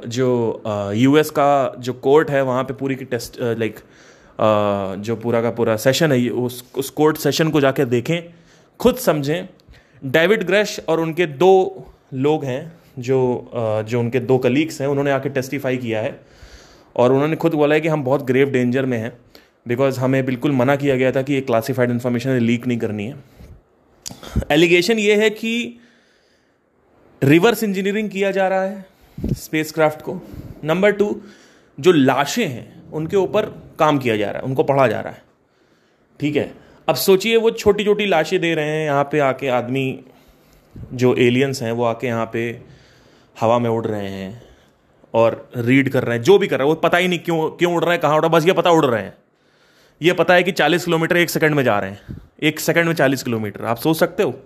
जो 0.07 0.63
यूएस 0.95 1.31
का 1.31 1.75
जो 1.79 1.93
कोर्ट 1.93 2.31
है, 2.31 2.43
वहाँ 2.43 2.65
पे 2.65 2.75
पूरी 2.75 2.95
की 2.95 3.05
टेस्ट 3.05 3.41
लाइक 3.41 3.79
जो 4.38 5.16
पूरा 5.16 5.42
का 5.42 5.50
पूरा 5.50 5.76
सेशन 5.76 6.12
है 6.12 6.28
उस 6.30 6.62
उस 6.76 6.90
कोर्ट 6.90 7.16
सेशन 7.16 7.50
को 7.50 7.61
जाके 7.61 7.85
देखें, 7.85 8.21
खुद 8.80 8.97
समझें। 8.97 9.49
डेविड 10.04 10.42
ग्रश 10.42 10.78
और 10.88 11.00
उनके 11.00 11.26
दो 11.26 11.52
लोग 12.14 12.45
हैं, 12.45 12.73
जो 12.99 13.50
जो 13.88 14.00
उनके 14.00 14.21
दो 14.21 14.38
कलीग्स 14.38 14.80
हैं, 14.80 14.88
उन्होंने 14.88 15.11
आके 15.11 15.28
टेस्टिफाई 15.28 15.76
किया 15.76 16.00
है। 16.00 16.21
और 16.97 17.12
उन्होंने 17.12 17.37
खुद 17.37 17.54
बोला 17.54 17.75
है 17.75 17.80
कि 17.80 17.88
हम 17.88 18.04
बहुत 18.04 18.23
ग्रेव 18.23 18.50
डेंजर 18.50 18.87
में 18.87 18.99
हैं 18.99 19.12
बिकॉज़ 19.68 19.99
हमें 20.00 20.25
बिल्कुल 20.26 20.52
मना 20.52 20.76
किया 20.76 20.97
गया 20.97 21.12
था 21.12 21.23
कि 21.23 21.35
ये 21.35 21.40
क्लासिफाइड 21.40 21.90
इन्फॉर्मेशन 21.90 22.38
लीक 22.38 22.66
नहीं 22.66 22.78
करनी 22.78 23.07
है। 23.07 23.14
एलिगेशन 24.50 24.99
ये 24.99 25.14
है 25.14 25.28
कि 25.30 25.80
रिवर्स 27.23 27.62
इंजीनियरिंग 27.62 28.11
किया 28.11 28.30
जा 28.30 28.49
रहा 28.49 28.62
है 28.62 28.87
स्पेसक्राफ्ट 29.35 30.02
को। 30.02 30.21
नंबर 30.64 30.92
टू 30.92 31.21
जो 31.78 31.92
लाशें 31.92 32.47
हैं 32.47 32.78
उनके 32.92 33.16
ऊपर 33.16 33.47
काम 33.78 33.99
किया 33.99 34.16
जा 34.16 34.26
रहा 34.26 34.38
है, 34.38 34.45
उनको 34.45 34.62
पढ़ा 34.62 34.88
जा 34.88 35.00
रहा 35.00 35.12
है। 35.12 35.23
ठीक 36.21 36.37
है? 36.37 36.54
अब 36.88 36.95
सोचिए, 36.95 37.37
वो 37.37 37.50
छोटी 37.50 37.85
छोटी 37.85 38.07
लाशें 38.07 38.40
दे 38.40 38.54
रहे 38.54 38.64
हैं, 38.64 38.85
यहाँ 38.85 39.04
पे 39.04 39.18
आके 39.18 39.49
आदमी, 39.49 40.00
जो 40.95 41.14
एलियंस 41.14 41.62
हैं, 41.62 41.73
वो 41.73 41.85
आके 41.85 42.07
यहाँ 42.07 42.30
पे 42.33 42.61
हवा 43.40 43.59
में 43.59 43.71
उड़ 43.71 43.87
रहे 43.87 44.09
हैं 44.09 44.42
और 45.14 45.50
रीड 45.57 45.88
कर 45.88 46.04
रहे 46.04 46.16
हैं। 46.16 46.25
जो 46.25 46.38
भी 46.38 46.47
कर 46.47 46.59
रहे 46.59 46.68
हैं, 46.68 46.75
वो 46.75 46.80
पता 46.80 46.99
ही 46.99 47.09
नहीं 47.09 47.18
क्यों 47.18 47.50
क्यों 47.50 47.75
उड़ 47.75 47.85
रहे 47.85 47.92
हैं, 47.92 48.00
कहाँ 48.00 48.14
उड़ 48.14 48.23
रहे 48.23 48.28
हैं, 48.28 48.40
बस 48.40 48.47
ये 48.47 48.52
पता 48.52 48.71
उड़ 48.71 48.87
रहे 48.87 49.02
हैं। 49.02 49.14
ये 50.02 50.12
पता 50.12 50.35
है 50.35 50.42
कि 50.42 50.52
40 50.52 50.85
किलोमीटर 50.85 51.16
एक 51.16 51.30
सेकंड 51.30 51.54
में 51.54 51.64
जा 51.64 51.78
रहे 51.78 51.90
हैं। 51.90 52.00
एक 52.42 52.61
सेकंड 52.61 52.87
में 52.87 52.95
40 52.95 53.23
किलोमीटर, 53.23 53.64
आप 53.64 53.76
सोच 53.76 53.97
सकते 53.97 54.23
हो? 54.23 54.42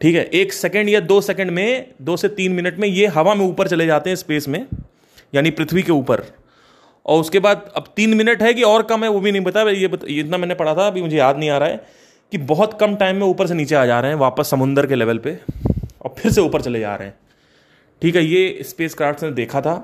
ठीक 0.00 0.16
है, 0.16 0.24
एक 0.24 0.52
सेकंड 0.52 0.88
या 0.88 1.00
दो 1.00 1.20
सेकंड 1.20 1.50
में, 1.50 1.94
दो 2.02 2.16
से 2.16 2.28
तीन 2.28 2.52
मिनट 2.52 2.78
में 2.78 2.88
ये 2.88 3.06
हवा 3.06 3.34
में 3.34 3.46
ऊपर 3.46 3.68
चले 3.68 3.86
जाते 3.86 4.10
हैं 4.10 4.16
स्पेस 4.16 4.48
में, 4.48 4.66
यानी 5.34 5.50
पृथ्वी 5.50 5.82
के 5.82 5.92
ऊपर। 5.92 6.24
और 7.06 7.20
उसके 7.20 7.38
बाद 7.38 7.70
अब 7.76 7.84
तीन 7.96 8.14
मिनट 8.14 8.42
है 8.42 8.52
कि 8.54 8.62
और 8.62 8.82
कम 8.82 9.04
है 9.04 9.10
वो 9.10 9.20
भी 9.20 9.32
नहीं 9.32 9.44
पता। 9.44 9.62
ये, 9.62 9.90
ये 10.08 10.20
इतना 10.20 10.38
मैंने 10.38 10.54
पढ़ा 10.54 10.74
था 10.74 10.86
अभी 10.86 11.02
मुझे 11.02 11.16
याद 11.16 11.38
नहीं 11.38 11.50
आ 11.50 11.58
रहा 11.58 11.68
है 11.68 11.84
कि 12.32 12.38
बहुत 12.38 12.78
कम 12.80 12.96
टाइम 12.96 13.16
में 13.16 13.22
ऊपर 13.22 13.46
से 13.46 13.54
नीचे 13.54 13.74
आ 13.74 13.84
जा 13.86 14.00
रहे 14.00 14.10
हैं 14.10 14.18
वापस 14.18 14.50
समुंदर 14.50 14.86
के 14.86 14.94
लेवल 14.94 15.18
पे 15.18 15.38
और 16.02 16.14
फिर 16.18 16.32
से 16.32 16.40
ऊपर 16.40 16.62
चले 16.62 16.80
जा 16.80 16.94
रहे 16.94 17.08
हैं। 17.08 17.14
ठीक 18.02 18.16
है 18.16 18.24
ये 18.24 18.62
स्पेस 18.62 18.94
क्राफ्ट 18.94 19.22
ने 19.22 19.30
देखा 19.32 19.60
था। 19.60 19.74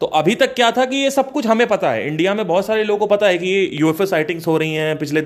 तो 0.00 0.06
अभी 0.06 0.34
तक 0.34 0.54
क्या 0.54 0.70
था 0.70 0.84
कि 0.84 0.96
ये 0.96 1.10
सब 1.10 1.30
कुछ 1.32 1.46
हमें 1.46 1.66
पता 1.66 1.90
है। 1.90 2.06
इंडिया 2.06 2.34
में 2.34 2.46
बहुत 2.46 2.66
सारे 2.66 2.84
लोगों 2.84 2.98
को 2.98 3.06
पता 3.06 3.26
है 3.26 3.38
कि 3.38 3.46
ये 3.46 3.68
यूएफओ 3.72 4.06
साइटिंग्स 4.06 4.46
हो 4.46 4.56
रही 4.58 4.74
हैं 4.74 4.96
पिछले 4.98 5.22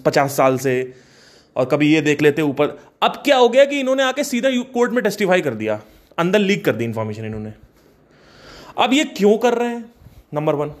पचास 0.00 0.36
साल 0.36 0.58
से 0.58 0.74
और 1.56 1.64
कभी 1.64 1.92
ये 1.94 2.00
देख 2.00 2.22
लेते 2.22 2.42
ऊपर। 2.42 2.76
अब 3.02 3.22
क्या 3.24 3.36
हो 3.36 3.48
गया 3.48 3.64
कि 3.64 3.80
इन्होंने 3.80 4.02
आके 4.02 4.24
सीधा 4.24 4.50
कोर्ट 4.74 4.92
में 4.92 5.02
टेस्टिफाई 5.04 5.40
कर 5.40 5.54
दिया। 5.54 5.80
अंदर 6.18 6.38
लीक 6.38 6.64
कर 6.64 6.72
दी 6.72 6.84
इन्फॉर्मेशन 6.84 7.24
इन्होंने। 7.24 7.52
अब 8.78 8.92
ये 8.92 9.04
क्यों 9.16 9.36
कर 9.38 9.54
रहे 9.54 9.68
हैं? 9.68 9.84
नंबर 10.34 10.54
वन 10.54 10.74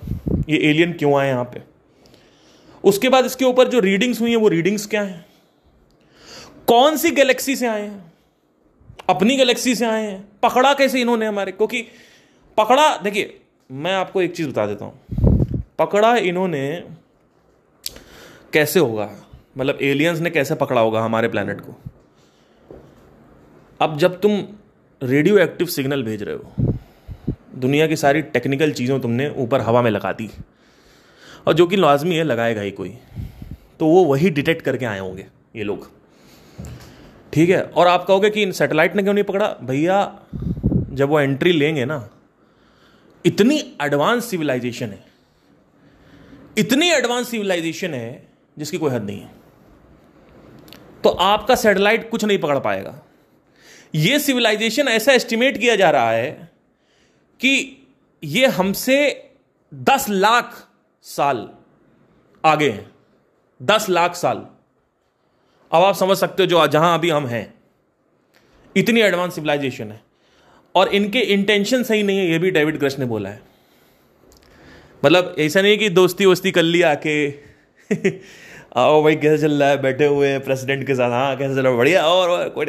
ये 0.48 0.58
एलियन 0.58 0.92
क्यों 0.92 1.14
आए 1.20 1.28
यहाँ 1.28 1.44
पे? 1.44 1.62
उसके 2.84 3.08
बाद 3.08 3.24
इसके 3.24 3.44
ऊपर 3.44 3.68
जो 3.68 3.80
रीडिंग्स 3.80 4.20
हुई 4.20 4.30
हैं, 4.30 4.36
वो 4.36 4.48
रीडिंग्स 4.48 4.86
क्या 4.86 5.02
हैं? 5.02 5.26
कौन 6.66 6.96
सी 6.96 7.10
गैलेक्सी 7.10 7.56
से 7.56 7.66
आए 7.66 7.82
हैं? 7.82 8.12
अपनी 9.08 9.36
गैलेक्सी 9.36 9.74
से 9.74 9.86
आए 9.86 10.06
हैं? 10.06 10.28
पकड़ा 10.42 10.74
कैसे 10.74 11.00
इन्होंने 11.00 11.26
हमारे? 11.26 11.52
क्योंकि 11.52 11.82
पकड़ा, 12.56 12.96
देखिए, 12.96 13.40
मैं 13.72 13.94
आपको 13.94 14.22
एक 14.22 14.36
चीज़ 14.36 14.48
बता 14.48 14.66
देता 14.66 14.84
हूँ। 14.84 15.00
पकड़ा 15.78 16.16
इन्होंने 16.16 16.84
कैसे 18.52 18.80
होगा? 18.80 19.10
मतलब 19.58 19.78
एलियंस 19.82 20.18
ने 20.18 20.30
कैसे 20.30 20.54
पकड़ा 20.54 20.80
होगा 20.80 21.00
हमारे 21.00 21.28
प्लेनेट 21.28 21.60
को? 21.60 21.80
अब 23.80 23.98
जब 23.98 24.20
तुम 24.20 24.44
रेडियो 25.02 25.38
एक्टिव 25.38 25.66
सिग्नल 25.66 26.02
भेज 26.02 26.22
रहे 26.22 26.34
हो 26.34 26.69
दुनिया 27.54 27.86
की 27.86 27.96
सारी 27.96 28.22
टेक्निकल 28.22 28.72
चीज़ों 28.72 29.00
तुमने 29.00 29.30
ऊपर 29.30 29.60
हवा 29.60 29.82
में 29.82 29.90
लगा 29.90 30.12
दी। 30.12 30.30
और 31.46 31.52
जो 31.52 31.66
कि 31.66 31.76
लाजमी 31.76 32.16
है, 32.16 32.22
लगाएगा 32.22 32.60
ही 32.60 32.70
कोई। 32.70 32.98
तो 33.80 33.86
वो 33.86 34.04
वही 34.04 34.30
डिटेक्ट 34.30 34.62
करके 34.62 34.84
आए 34.84 34.98
होंगे, 34.98 35.26
ये 35.56 35.64
लोग। 35.64 35.90
ठीक 37.32 37.50
है? 37.50 37.62
और 37.62 37.86
आप 37.86 38.04
कहोगे 38.04 38.30
कि 38.30 38.42
इन 38.42 38.52
सैटेलाइट 38.52 38.96
ने 38.96 39.02
क्यों 39.02 39.14
नहीं 39.14 39.24
पकड़ा? 39.24 39.56
भैया, 39.62 40.20
जब 40.90 41.08
वो 41.08 41.20
एंट्री 41.20 41.52
लेंगे 41.52 41.84
ना, 41.84 42.10
इतनी 43.26 43.76
एडवांस 43.82 44.24
सिविलाइजेशन 44.24 44.86
है। 44.86 45.04
इतनी 46.58 46.90
एडवांस 46.90 47.28
सिविलाइजेशन 47.28 47.94
है, 47.94 48.28
जिसकी 48.58 48.78
कोई 48.78 48.90
हद 48.90 49.04
नहीं 49.04 49.20
है। 49.20 49.30
तो 51.04 51.10
आपका 51.10 51.54
सैटेलाइट 51.54 52.10
कुछ 52.10 52.24
नहीं 52.24 52.38
पकड़ 52.38 52.58
पाएगा। 52.58 53.02
यह 53.94 54.18
सिविलाइजेशन 54.18 54.88
ऐसा 54.88 55.12
एस्टिमेट 55.12 55.58
किया 55.58 55.76
जा 55.76 55.90
रहा 55.90 56.10
है 56.10 56.49
कि 57.40 57.86
ये 58.24 58.46
हमसे 58.46 59.30
दस 59.74 60.06
लाख 60.08 60.68
साल 61.02 61.50
आगे 62.44 62.70
हैं। 62.70 62.90
दस 63.62 63.88
लाख 63.88 64.14
साल। 64.14 64.36
अब 65.72 65.82
आप 65.82 65.94
समझ 65.94 66.16
सकते 66.16 66.42
हो 66.42 66.46
जो 66.46 66.66
जहाँ 66.66 66.98
अभी 66.98 67.10
हम 67.10 67.26
हैं, 67.26 67.54
इतनी 68.76 69.00
एडवांस 69.00 69.34
सिविलाइजेशन 69.34 69.92
है। 69.92 70.00
और 70.74 70.88
इनके 70.88 71.18
इंटेंशन 71.18 71.82
सही 71.82 72.02
नहीं 72.02 72.18
है, 72.18 72.26
ये 72.26 72.38
भी 72.38 72.50
डेविड 72.50 72.78
क्रश 72.78 72.98
ने 72.98 73.04
बोला 73.04 73.30
है। 73.30 73.42
मतलब 75.04 75.36
ऐसा 75.38 75.62
नहीं 75.62 75.70
है 75.70 75.76
कि 75.76 75.88
दोस्ती 75.88 76.26
वोस्ती 76.26 76.50
कर 76.50 76.62
ली 76.62 76.82
आके। 76.82 77.30
आओ 78.76 79.02
भाई, 79.02 79.16
कैसे 79.16 79.42
चल 79.42 79.52
रहा 79.52 79.68
है? 79.68 79.82
बैठे 79.82 80.06
हुए 80.06 80.28
हैं 80.28 80.44
प्रेसिडेंट 80.44 80.86
के 80.86 80.94
साथ। 80.94 81.10
हाँ 81.10 81.36
कैसे 81.36 81.54
चल 81.54 81.62
रहा 81.62 81.72
है? 81.72 81.78
बढ़िया। 81.78 82.06
और 82.06 82.48
कोई 82.48 82.66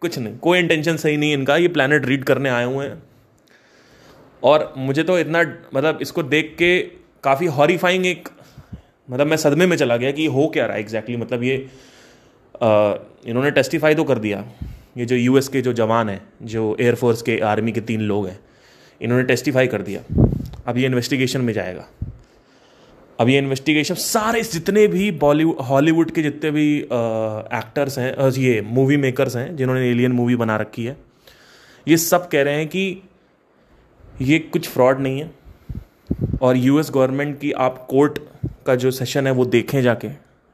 कुछ 0.00 0.18
नहीं। 0.18 0.38
कोई 0.38 0.58
इंटेंशन 0.58 0.96
सही 0.96 1.16
नहीं 1.16 1.32
इनका। 1.32 1.56
ये 1.56 1.68
प्लानट 1.68 2.06
रीड 2.06 2.24
करने 2.24 2.48
आए 2.48 2.64
हुए 2.64 2.86
हैं। 2.86 3.02
और 4.42 4.72
मुझे 4.76 5.02
तो 5.02 5.18
इतना 5.18 5.40
मतलब 5.74 5.98
इसको 6.02 6.22
देख 6.22 6.54
के 6.58 6.78
काफ़ी 7.24 7.46
हॉरीफाइंग 7.46 8.06
एक 8.06 8.28
मतलब 9.10 9.26
मैं 9.26 9.36
सदमे 9.36 9.66
में 9.66 9.76
चला 9.76 9.96
गया 9.96 10.10
कि 10.10 10.26
हो 10.26 10.46
क्या 10.48 10.66
रहा 10.66 10.76
है 10.76 10.80
एग्जैक्टली 10.80 11.14
exactly, 11.14 11.32
मतलब 11.32 11.44
ये 11.44 11.68
आ, 12.62 12.94
इन्होंने 13.26 13.50
टेस्टिफाई 13.50 13.94
तो 13.94 14.04
कर 14.04 14.18
दिया। 14.18 14.44
ये 14.96 15.04
जो 15.04 15.16
यूएस 15.16 15.48
के 15.48 15.60
जो 15.62 15.72
जवान 15.72 16.08
हैं 16.08 16.20
जो 16.42 16.76
एयरफोर्स 16.80 17.22
के 17.22 17.38
आर्मी 17.40 17.72
के 17.72 17.80
तीन 17.80 18.00
लोग 18.00 18.26
हैं 18.26 18.38
इन्होंने 19.00 19.24
टेस्टिफाई 19.24 19.66
कर 19.66 19.82
दिया। 19.82 20.00
अब 20.66 20.78
ये 20.78 20.86
इन्वेस्टिगेशन 20.86 21.40
में 21.40 21.52
जाएगा। 21.52 21.88
अब 23.20 23.28
ये 23.28 23.38
इन्वेस्टिगेशन 23.38 23.94
सारे 23.94 24.42
जितने 24.42 24.86
भी 24.86 25.10
बॉलीवुड 25.10 25.60
हॉलीवुड 25.60 26.10
के 26.10 26.22
जितने 26.22 26.50
भी 26.50 26.78
एक्टर्स 26.78 27.98
हैं 27.98 28.30
ये 28.30 28.60
मूवी 28.60 28.96
मेकर्स 28.96 29.36
हैं 29.36 29.56
जिन्होंने 29.56 29.90
एलियन 29.90 30.12
मूवी 30.12 30.36
बना 30.36 30.56
रखी 30.56 30.84
है 30.84 30.96
ये 31.88 31.96
सब 31.96 32.28
कह 32.28 32.42
रहे 32.42 32.54
हैं 32.54 32.68
कि 32.68 33.02
ये 34.20 34.38
कुछ 34.38 34.68
फ्रॉड 34.68 35.00
नहीं 35.00 35.20
है। 35.20 35.30
और 36.42 36.56
यूएस 36.56 36.90
गवर्नमेंट 36.90 37.38
की 37.40 37.52
आप 37.52 37.86
कोर्ट 37.90 38.18
का 38.66 38.74
जो 38.74 38.90
सेशन 38.90 39.26
है 39.26 39.32
वो 39.32 39.44
देखें 39.46 39.80
जाके। 39.82 40.08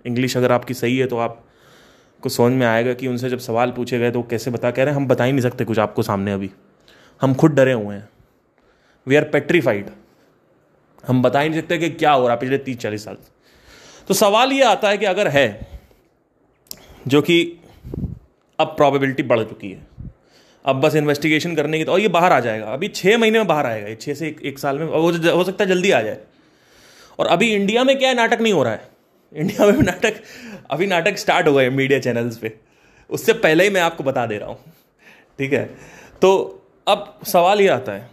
इंग्लिश 0.04 0.36
अगर 0.36 0.52
आपकी 0.52 0.74
सही 0.74 0.98
है 0.98 1.06
तो 1.06 1.18
आप 1.18 1.40
को 2.22 2.28
समझ 2.28 2.52
में 2.52 2.66
आएगा 2.66 2.92
कि 2.94 3.08
उनसे 3.08 3.28
जब 3.30 3.38
सवाल 3.38 3.70
पूछे 3.70 3.98
गए 3.98 4.10
तो 4.10 4.18
वो 4.18 4.26
कैसे 4.30 4.50
बता, 4.50 4.70
कह 4.70 4.84
रहे 4.84 4.94
हैं, 4.94 5.00
हम 5.00 5.06
बता 5.06 5.24
ही 5.24 5.32
नहीं 5.32 5.42
सकते 5.42 5.64
कुछ 5.64 5.78
आपको 5.78 6.02
सामने 6.02 6.32
अभी। 6.32 6.50
हम 7.20 7.34
खुद 7.34 7.52
डरे 7.52 7.72
हुए 7.72 7.94
हैं। 7.96 8.08
वी 9.06 9.16
आर 9.16 9.24
पेट्रीफाइड 9.24 9.90
हम 11.04 11.22
बता 11.22 11.40
ही 11.40 11.48
नहीं 11.48 11.60
सकते 11.60 11.78
कि 11.78 11.90
क्या 11.90 12.12
हो 12.12 12.26
रहा 12.26 12.36
पिछले 12.36 12.58
तीस, 12.58 12.76
चालीस 12.76 13.04
साल 13.04 13.16
तो 14.08 14.14
सवाल 14.14 14.52
ये 14.52 14.62
आता 14.64 14.88
है 14.88 14.98
कि 14.98 15.06
अगर 15.06 15.28
है, 15.28 15.80
जो 17.08 17.22
कि 17.22 17.42
अब 18.58 18.66
प्रॉबिलिटी 18.68 19.22
बढ़ 19.22 19.42
चुकी 19.42 19.70
है। 19.70 19.93
अब 20.64 20.80
बस 20.80 20.94
इन्वेस्टिगेशन 20.94 21.54
करने 21.54 21.78
की 21.78 21.84
तो 21.84 21.92
और 21.92 22.00
ये 22.00 22.08
बाहर 22.08 22.32
आ 22.32 22.38
जाएगा। 22.40 22.66
अभी 22.66 22.88
छः 22.88 23.16
महीने 23.18 23.38
में 23.38 23.46
बाहर 23.46 23.66
आएगा। 23.66 23.88
ये 23.88 23.94
छः 23.94 24.14
से 24.14 24.28
एक, 24.28 24.40
एक 24.42 24.58
साल 24.58 24.78
में 24.78 24.86
हो, 24.86 25.10
हो 25.36 25.44
सकता 25.44 25.64
है 25.64 25.68
जल्दी 25.68 25.90
आ 25.90 26.00
जाए। 26.02 26.18
और 27.18 27.26
अभी 27.26 27.52
इंडिया 27.54 27.84
में 27.84 27.98
क्या 27.98 28.08
है 28.08 28.14
नाटक 28.14 28.40
नहीं 28.40 28.52
हो 28.52 28.62
रहा 28.62 28.72
है? 28.72 28.88
इंडिया 29.32 29.66
में 29.66 29.82
नाटक 29.82 30.14
अभी 30.70 30.86
नाटक 30.86 31.18
स्टार्ट 31.18 31.48
हो 31.48 31.54
गए 31.54 31.68
मीडिया 31.70 31.98
चैनल्स 31.98 32.36
पे। 32.38 32.52
उससे 33.10 33.32
पहले 33.34 33.64
ही 33.64 33.70
मैं 33.70 33.80
आपको 33.80 34.04
बता 34.04 34.26
दे 34.26 34.38
रहा 34.38 34.48
हूँ। 34.48 34.58
ठीक 35.38 35.52
है? 35.52 35.64
तो 36.22 36.62
अब 36.86 37.18
सवाल 37.26 37.60
ये 37.60 37.68
आता 37.68 37.92
है 37.92 38.10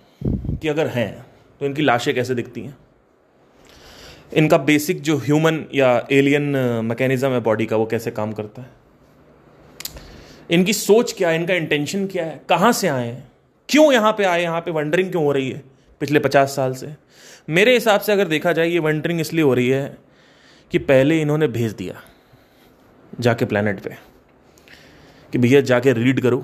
कि 0.62 0.68
अगर 0.68 0.88
हैं 0.88 1.26
तो 1.62 1.66
इनकी 1.66 1.82
लाशें 1.82 2.14
कैसे 2.16 2.36
दिखती 2.36 2.62
हैं? 2.62 2.78
इनका 4.34 4.58
बेसिक 4.58 5.02
जो 5.02 5.18
ह्यूमन 5.18 5.64
या 5.76 5.90
एलियन 6.12 6.44
मैकेनिज्म 6.86 7.30
है 7.30 7.40
बॉडी 7.40 7.66
का 7.66 7.78
वो 7.78 7.86
कैसे 7.86 8.12
काम 8.12 8.32
करता 8.34 8.62
है? 8.62 8.70
इनकी 10.52 10.74
सोच 10.74 11.14
क्या 11.18 11.30
है? 11.30 11.36
इनका 11.36 11.54
इंटेंशन 11.54 12.06
क्या 12.08 12.26
है? 12.26 12.42
कहाँ 12.50 12.72
से 12.72 12.88
आए 12.88 13.08
हैं? 13.08 13.32
क्यों 13.70 13.92
यहाँ 13.94 14.12
पे 14.12 14.24
आए 14.24 14.42
यहाँ 14.42 14.62
पे 14.62 14.72
वंडरिंग 14.72 15.12
क्यों 15.12 15.24
हो 15.24 15.32
रही 15.32 15.50
है 15.52 15.62
पिछले 16.02 16.20
पचास 16.20 16.56
साल 16.56 16.74
से? 16.74 16.94
मेरे 17.50 17.74
हिसाब 17.74 18.00
से 18.02 18.12
अगर 18.12 18.28
देखा 18.28 18.52
जाए, 18.54 18.68
ये 18.68 18.80
वंडरिंग 18.80 19.22
इसलिए 19.22 19.44
हो 19.44 19.54
रही 19.54 19.70
है 19.70 19.98
कि 20.72 20.80
पहले 20.80 21.22
इन्होंने 21.22 21.48
भेज 21.48 21.72
दिया 21.72 22.02
जाके 23.20 23.46
प्लानट 23.46 23.80
पे 23.80 23.96
कि 25.32 25.38
भैया 25.38 25.62
जाके 25.62 25.94
रीड 25.94 26.22
करो, 26.22 26.44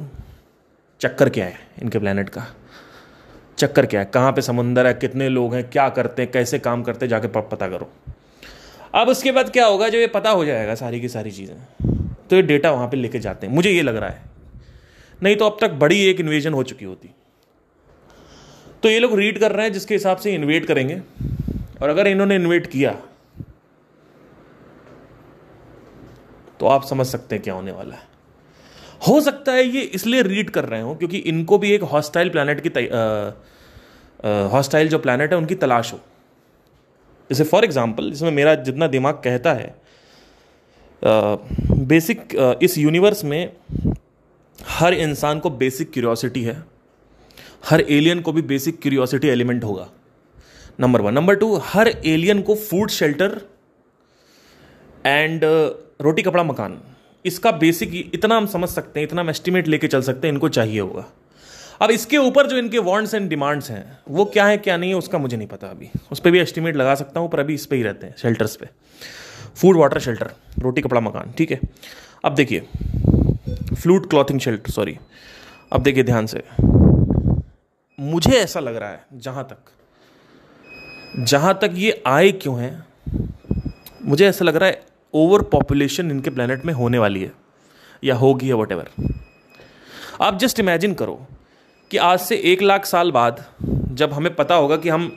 चक्कर 1.01 1.29
क्या 1.29 1.45
है 1.45 1.59
इनके 1.81 1.99
प्लानट 1.99 2.29
का? 2.29 2.45
चक्कर 3.57 3.85
क्या 3.85 3.99
है? 3.99 4.05
कहाँ 4.13 4.31
पे 4.31 4.41
समुंदर 4.41 4.87
है? 4.87 4.93
कितने 4.93 5.29
लोग 5.29 5.55
हैं? 5.55 5.69
क्या 5.69 5.89
करते 5.89 6.21
हैं? 6.21 6.31
कैसे 6.31 6.59
काम 6.59 6.83
करते 6.83 7.05
हैं? 7.05 7.09
जाके 7.09 7.27
पता 7.27 7.67
करो। 7.67 7.91
अब 8.95 9.09
उसके 9.09 9.31
बाद 9.31 9.49
क्या 9.49 9.65
होगा? 9.65 9.89
जब 9.89 9.97
ये 9.97 10.07
पता 10.07 10.29
हो 10.29 10.45
जाएगा 10.45 10.75
सारी 10.75 11.01
की 11.01 11.09
सारी 11.09 11.31
चीज़ें। 11.31 12.06
तो 12.29 12.35
ये 12.35 12.41
डेटा 12.43 12.71
वहाँ 12.71 12.87
पर 12.87 12.97
लेके 12.97 13.19
जाते 13.19 13.47
हैं। 13.47 13.53
मुझे 13.53 13.71
ये 13.71 13.81
लग 13.81 13.95
रहा 13.95 14.09
है। 14.09 14.25
नहीं 15.19 15.35
तो 15.35 15.45
अब 15.45 15.57
तक 15.61 15.71
बड़ी 15.79 16.01
एक 16.01 16.19
इन्वेजन 16.19 16.53
हो 16.53 16.63
चुकी 16.63 16.85
होती। 16.85 17.09
तो 18.83 18.89
ये 18.89 18.99
लोग 18.99 19.15
रीड 19.15 19.39
कर 19.39 19.51
रहे 19.51 19.65
हैं, 19.65 19.73
जिसके 19.73 19.93
हिसाब 19.93 20.17
से 20.17 20.33
इन्वेट 20.33 20.65
करेंगे। 20.65 21.01
और 21.81 21.89
अगर 21.89 22.07
इन्होंने 22.07 22.35
इन्वेट 22.35 22.67
किया 22.67 22.91
तो 26.59 26.65
आप 26.67 26.83
समझ 26.85 27.05
सकते 27.07 27.35
हैं 27.35 27.43
क्या 27.43 27.53
होने 27.53 27.71
वाला 27.71 27.95
है। 27.95 28.05
हो 29.01 29.19
सकता 29.21 29.51
है 29.51 29.63
ये 29.65 29.81
इसलिए 29.81 30.21
रीड 30.23 30.49
कर 30.49 30.65
रहे 30.65 30.81
हो, 30.81 30.93
क्योंकि 30.95 31.17
इनको 31.19 31.57
भी 31.57 31.71
एक 31.71 31.83
हॉस्टाइल 31.85 32.29
प्लानट 32.29 32.61
की 32.61 32.69
हॉस्टाइल 34.49 34.87
जो 34.89 34.99
प्लानट 34.99 35.31
है, 35.31 35.37
उनकी 35.37 35.55
तलाश 35.55 35.91
हो। 35.93 35.99
जैसे 37.29 37.43
फॉर 37.43 37.63
एग्ज़ाम्पल 37.63 38.11
इसमें 38.11 38.31
मेरा 38.31 38.55
जितना 38.57 38.87
दिमाग 38.87 39.21
कहता 39.23 39.53
है 39.53 39.75
बेसिक 41.01 42.35
इस 42.63 42.77
यूनिवर्स 42.77 43.23
में 43.23 43.51
हर 44.59 44.93
इंसान 44.93 45.39
को 45.39 45.49
बेसिक 45.49 45.91
क्यूरियोसिटी 45.91 46.43
है। 46.43 46.63
हर 47.65 47.81
एलियन 47.81 48.19
को 48.21 48.31
भी 48.31 48.41
बेसिक 48.43 48.79
क्यूरियोसिटी 48.81 49.27
एलिमेंट 49.27 49.63
होगा। 49.63 49.89
नंबर 50.79 51.01
वन 51.01 51.13
नंबर 51.13 51.35
टू 51.35 51.55
हर 51.65 51.87
एलियन 51.87 52.41
को 52.41 52.55
फ़ूड 52.55 52.89
शेल्टर 52.89 53.39
एंड 55.05 55.41
रोटी, 55.43 56.21
कपड़ा, 56.21 56.43
मकान। 56.43 56.79
इसका 57.25 57.51
बेसिक 57.53 57.93
इतना 58.13 58.37
हम 58.37 58.45
समझ 58.47 58.69
सकते 58.69 58.99
हैं, 58.99 59.07
इतना 59.07 59.21
हम 59.21 59.29
एस्टिमेट 59.29 59.67
लेके 59.67 59.87
चल 59.87 60.01
सकते 60.01 60.27
हैं, 60.27 60.33
इनको 60.33 60.49
चाहिए 60.49 60.79
होगा। 60.79 61.05
अब 61.81 61.91
इसके 61.91 62.17
ऊपर 62.17 62.47
जो 62.47 62.57
इनके 62.57 62.79
वांट्स 62.79 63.13
एंड 63.13 63.29
डिमांड्स 63.29 63.69
हैं, 63.71 63.99
वो 64.09 64.25
क्या 64.25 64.45
है, 64.45 64.57
क्या 64.57 64.77
नहीं 64.77 64.89
है, 64.89 64.95
उसका 64.95 65.17
मुझे 65.17 65.37
नहीं 65.37 65.47
पता 65.47 65.67
अभी। 65.67 65.89
उस 66.11 66.19
पर 66.19 66.31
भी 66.31 66.39
एस्टिमेट 66.39 66.75
लगा 66.75 66.95
सकता 66.95 67.19
हूँ, 67.19 67.29
पर 67.29 67.39
अभी 67.39 67.53
इस 67.53 67.65
पर 67.65 67.75
ही 67.75 67.83
रहते 67.83 68.07
हैं 68.07 68.15
शेल्टर्स 68.17 68.55
पे। 68.55 68.69
फ़ूड 69.55 69.77
वाटर 69.77 69.99
शेल्टर 69.99 70.31
रोटी, 70.59 70.81
कपड़ा, 70.81 71.01
मकान, 71.01 71.31
ठीक 71.37 71.51
है? 71.51 71.59
अब 72.25 72.35
देखिए 72.35 72.67
फ्लूट 73.75 74.09
क्लॉथिंग 74.09 74.39
शेल्टर 74.39 74.71
सॉरी 74.71 74.97
अब 75.73 75.83
देखिए 75.83 76.03
ध्यान 76.03 76.25
से। 76.25 76.43
मुझे 77.99 78.31
ऐसा 78.31 78.59
लग 78.59 78.75
रहा 78.75 78.89
है, 78.89 79.05
जहाँ 79.13 79.43
तक 79.43 81.25
जहाँ 81.25 81.57
तक 81.61 81.71
ये 81.73 82.03
आए 82.07 82.31
क्यों 82.31 82.59
है, 82.59 82.85
मुझे 84.05 84.27
ऐसा 84.27 84.45
लग 84.45 84.55
रहा 84.55 84.69
है 84.69 84.81
ओवर 85.13 85.41
पॉपुलेशन 85.41 86.11
इनके 86.11 86.29
प्लेनेट 86.29 86.65
में 86.65 86.73
होने 86.73 86.97
वाली 86.99 87.23
है, 87.23 87.31
या 88.03 88.15
होगी 88.15 88.49
या 88.51 88.55
वट 88.55 88.73
आप 90.21 90.37
जस्ट 90.39 90.59
इमेजिन 90.59 90.93
करो 90.93 91.25
कि 91.91 91.97
आज 91.97 92.19
से 92.19 92.35
एक 92.43 92.61
लाख 92.61 92.85
साल 92.85 93.11
बाद 93.11 93.43
जब 93.91 94.13
हमें 94.13 94.33
पता 94.35 94.55
होगा 94.55 94.77
कि 94.77 94.89
हम 94.89 95.11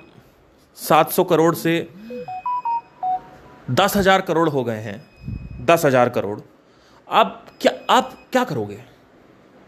700 0.76 1.24
करोड़ 1.24 1.54
से 1.54 1.72
दस 3.70 3.96
हज़ार 3.96 4.20
करोड़ 4.20 4.48
हो 4.48 4.62
गए 4.64 4.78
हैं। 4.78 5.64
दस 5.66 5.84
हज़ार 5.84 6.08
करोड़। 6.08 6.38
आप 7.08 7.46
क्या 7.60 7.72
आप 7.90 8.12
क्या 8.32 8.44
करोगे? 8.44 8.78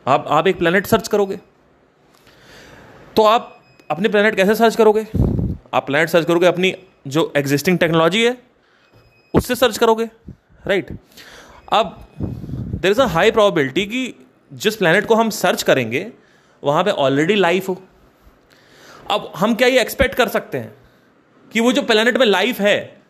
आप 0.06 0.24
आप 0.28 0.46
एक 0.46 0.58
प्लेनेट 0.58 0.86
सर्च 0.86 1.08
करोगे? 1.08 1.38
तो 3.16 3.24
आप 3.24 3.58
अपने 3.90 4.08
प्लेनेट 4.08 4.36
कैसे 4.36 4.54
सर्च 4.54 4.76
करोगे? 4.76 5.06
आप 5.74 5.86
प्लेनेट 5.86 6.08
सर्च 6.08 6.26
करोगे 6.26 6.46
अपनी 6.46 6.74
जो 7.06 7.32
एग्जिस्टिंग 7.36 7.78
टेक्नोलॉजी 7.78 8.24
है, 8.24 8.36
उससे 9.34 9.54
सर्च 9.54 9.78
करोगे 9.78 10.04
राइट 10.66 10.90
अब 11.72 11.96
there 12.20 12.90
is 12.90 13.00
a 13.00 13.06
high 13.08 13.30
probability 13.30 13.84
कि 13.86 14.14
जिस 14.52 14.76
प्लेनेट 14.76 15.06
को 15.06 15.14
हम 15.14 15.30
सर्च 15.32 15.62
करेंगे, 15.62 16.10
वहाँ 16.62 16.82
पे 16.84 16.90
ऑलरेडी 16.90 17.34
लाइफ 17.34 17.68
हो। 17.68 17.80
अब 19.10 19.32
हम 19.36 19.54
क्या 19.54 19.68
ये 19.68 19.80
एक्सपेक्ट 19.80 20.14
कर 20.14 20.28
सकते 20.28 20.58
हैं 20.58 20.74
कि 21.52 21.60
वो 21.60 21.72
जो 21.72 21.82
प्लेनेट 21.84 22.18
में 22.18 22.26
लाइफ 22.26 22.60
है 22.60 23.01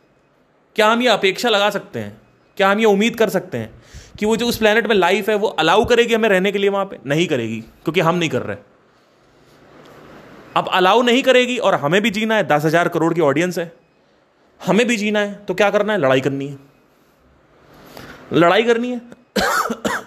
क्या 0.77 0.87
हम 0.89 1.03
ये 1.03 1.09
अपेक्षा 1.09 1.49
लगा 1.49 1.71
सकते 1.71 1.99
हैं? 1.99 2.21
क्या 2.57 2.71
हम 2.71 2.79
ये 2.79 2.85
उम्मीद 2.85 3.17
कर 3.17 3.29
सकते 3.29 3.59
हैं 3.59 3.83
कि 4.19 4.27
वो 4.27 4.37
जो 4.37 4.47
उस 4.47 4.57
प्लेनेट 4.57 4.87
में 4.87 4.95
लाइफ 4.95 5.29
है, 5.29 5.35
वो 5.35 5.49
अलाउ 5.49 5.85
करेगी 5.85 6.15
हमें 6.15 6.29
रहने 6.29 6.53
के 6.53 6.59
लिए 6.59 6.71
वहाँ 6.71 6.85
पे? 6.85 6.99
नहीं 7.07 7.27
करेगी, 7.27 7.61
क्योंकि 7.61 8.01
हम 8.01 8.15
नहीं 8.15 8.29
कर 8.31 8.43
रहे। 8.43 8.57
अब 10.57 10.69
अलाउ 10.69 11.03
नहीं 11.03 11.23
करेगी 11.23 11.57
और 11.59 11.75
हमें 11.75 12.01
भी 12.03 12.11
जीना 12.11 12.35
है, 12.35 12.47
दस 12.47 12.65
हज़ार 12.65 12.89
करोड़ 12.89 13.15
की 13.15 13.21
ऑडियंस 13.21 13.59
है। 13.59 13.73
हमें 14.61 14.87
भी 14.87 14.97
जीना 14.97 15.19
है 15.19 15.35
तो 15.35 15.55
क्या 15.55 15.71
करना 15.71 15.93
है? 15.93 15.99
लड़ाई 15.99 16.21
करनी 16.21 16.49
है। 16.49 16.59
लड़ाई 18.33 18.63
करनी 18.63 18.91
है। 18.91 19.01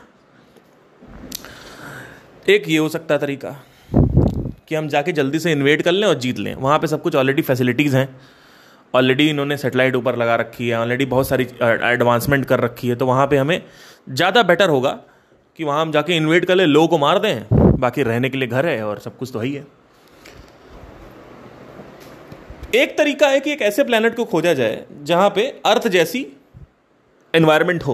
एक 2.49 2.63
ये 2.67 2.77
हो 2.77 2.89
सकता 2.89 3.13
है 3.13 3.19
तरीका 3.19 3.49
कि 4.67 4.75
हम 4.75 4.87
जाके 4.87 5.11
जल्दी 5.11 5.39
से 5.39 5.51
इन्वेट 5.51 5.81
कर 5.81 5.91
लें 5.91 6.07
और 6.07 6.15
जीत 6.15 6.39
लें। 6.39 6.55
वहाँ 6.55 6.79
पे 6.79 6.87
सब 6.87 7.01
कुछ 7.01 7.15
ऑलरेडी 7.15 7.41
फैसिलिटीज़ 7.41 7.95
हैं। 7.97 8.07
ऑलरेडी 8.95 9.29
इन्होंने 9.29 9.57
सेटेलाइट 9.57 9.95
ऊपर 9.95 10.15
लगा 10.15 10.35
रखी 10.35 10.67
है 10.69 10.79
ऑलरेडी 10.79 11.05
बहुत 11.05 11.27
सारी 11.27 11.43
एडवांसमेंट 11.91 12.45
कर 12.45 12.59
रखी 12.59 12.87
है 12.87 12.95
तो 12.95 13.05
वहाँ 13.05 13.27
पर 13.27 13.37
हमें 13.37 13.61
ज़्यादा 14.09 14.43
बेटर 14.43 14.69
होगा 14.69 14.89
कि 15.59 15.63
वहाँ 15.63 15.81
हम 15.81 15.91
जाके 15.91 16.15
इन्वेट 16.15 16.45
कर 16.45 16.55
ले 16.55 16.65
लो 16.65 16.85
को 16.87 16.97
मार 16.97 17.19
दें, 17.19 17.45
बाकी 17.79 18.03
रहने 18.03 18.29
के 18.29 18.37
लिए 18.37 18.47
घर 18.47 18.65
है 18.65 18.83
और 18.85 18.99
सब 18.99 19.17
कुछ 19.17 19.31
तो 19.33 19.39
ही 19.39 19.53
है 19.53 19.65
एक 22.75 22.97
तरीका 22.97 23.27
है 23.27 23.39
कि 23.39 23.51
एक 23.51 23.61
ऐसे 23.61 23.83
प्लेनेट 23.83 24.15
को 24.15 24.25
खोजा 24.25 24.53
जाए 24.53 24.83
जहाँ 25.03 25.29
पे 25.29 25.47
अर्थ 25.65 25.87
जैसी 25.87 26.25
एनवायरमेंट 27.33 27.83
हो। 27.83 27.93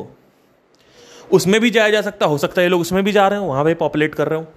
उसमें 1.31 1.59
भी 1.61 1.69
जाया 1.69 1.89
जा 1.89 2.01
सकता, 2.01 2.25
हो 2.25 2.37
सकता 2.37 2.61
है 2.61 2.67
लोग 2.67 2.81
उसमें 2.81 3.03
भी 3.03 3.11
जा 3.11 3.27
रहे 3.27 3.39
हो, 3.39 3.45
वहाँ 3.45 3.63
पे 3.65 3.73
पॉपुलेट 3.73 4.15
कर 4.15 4.27
रहे 4.27 4.39
हो। 4.39 4.47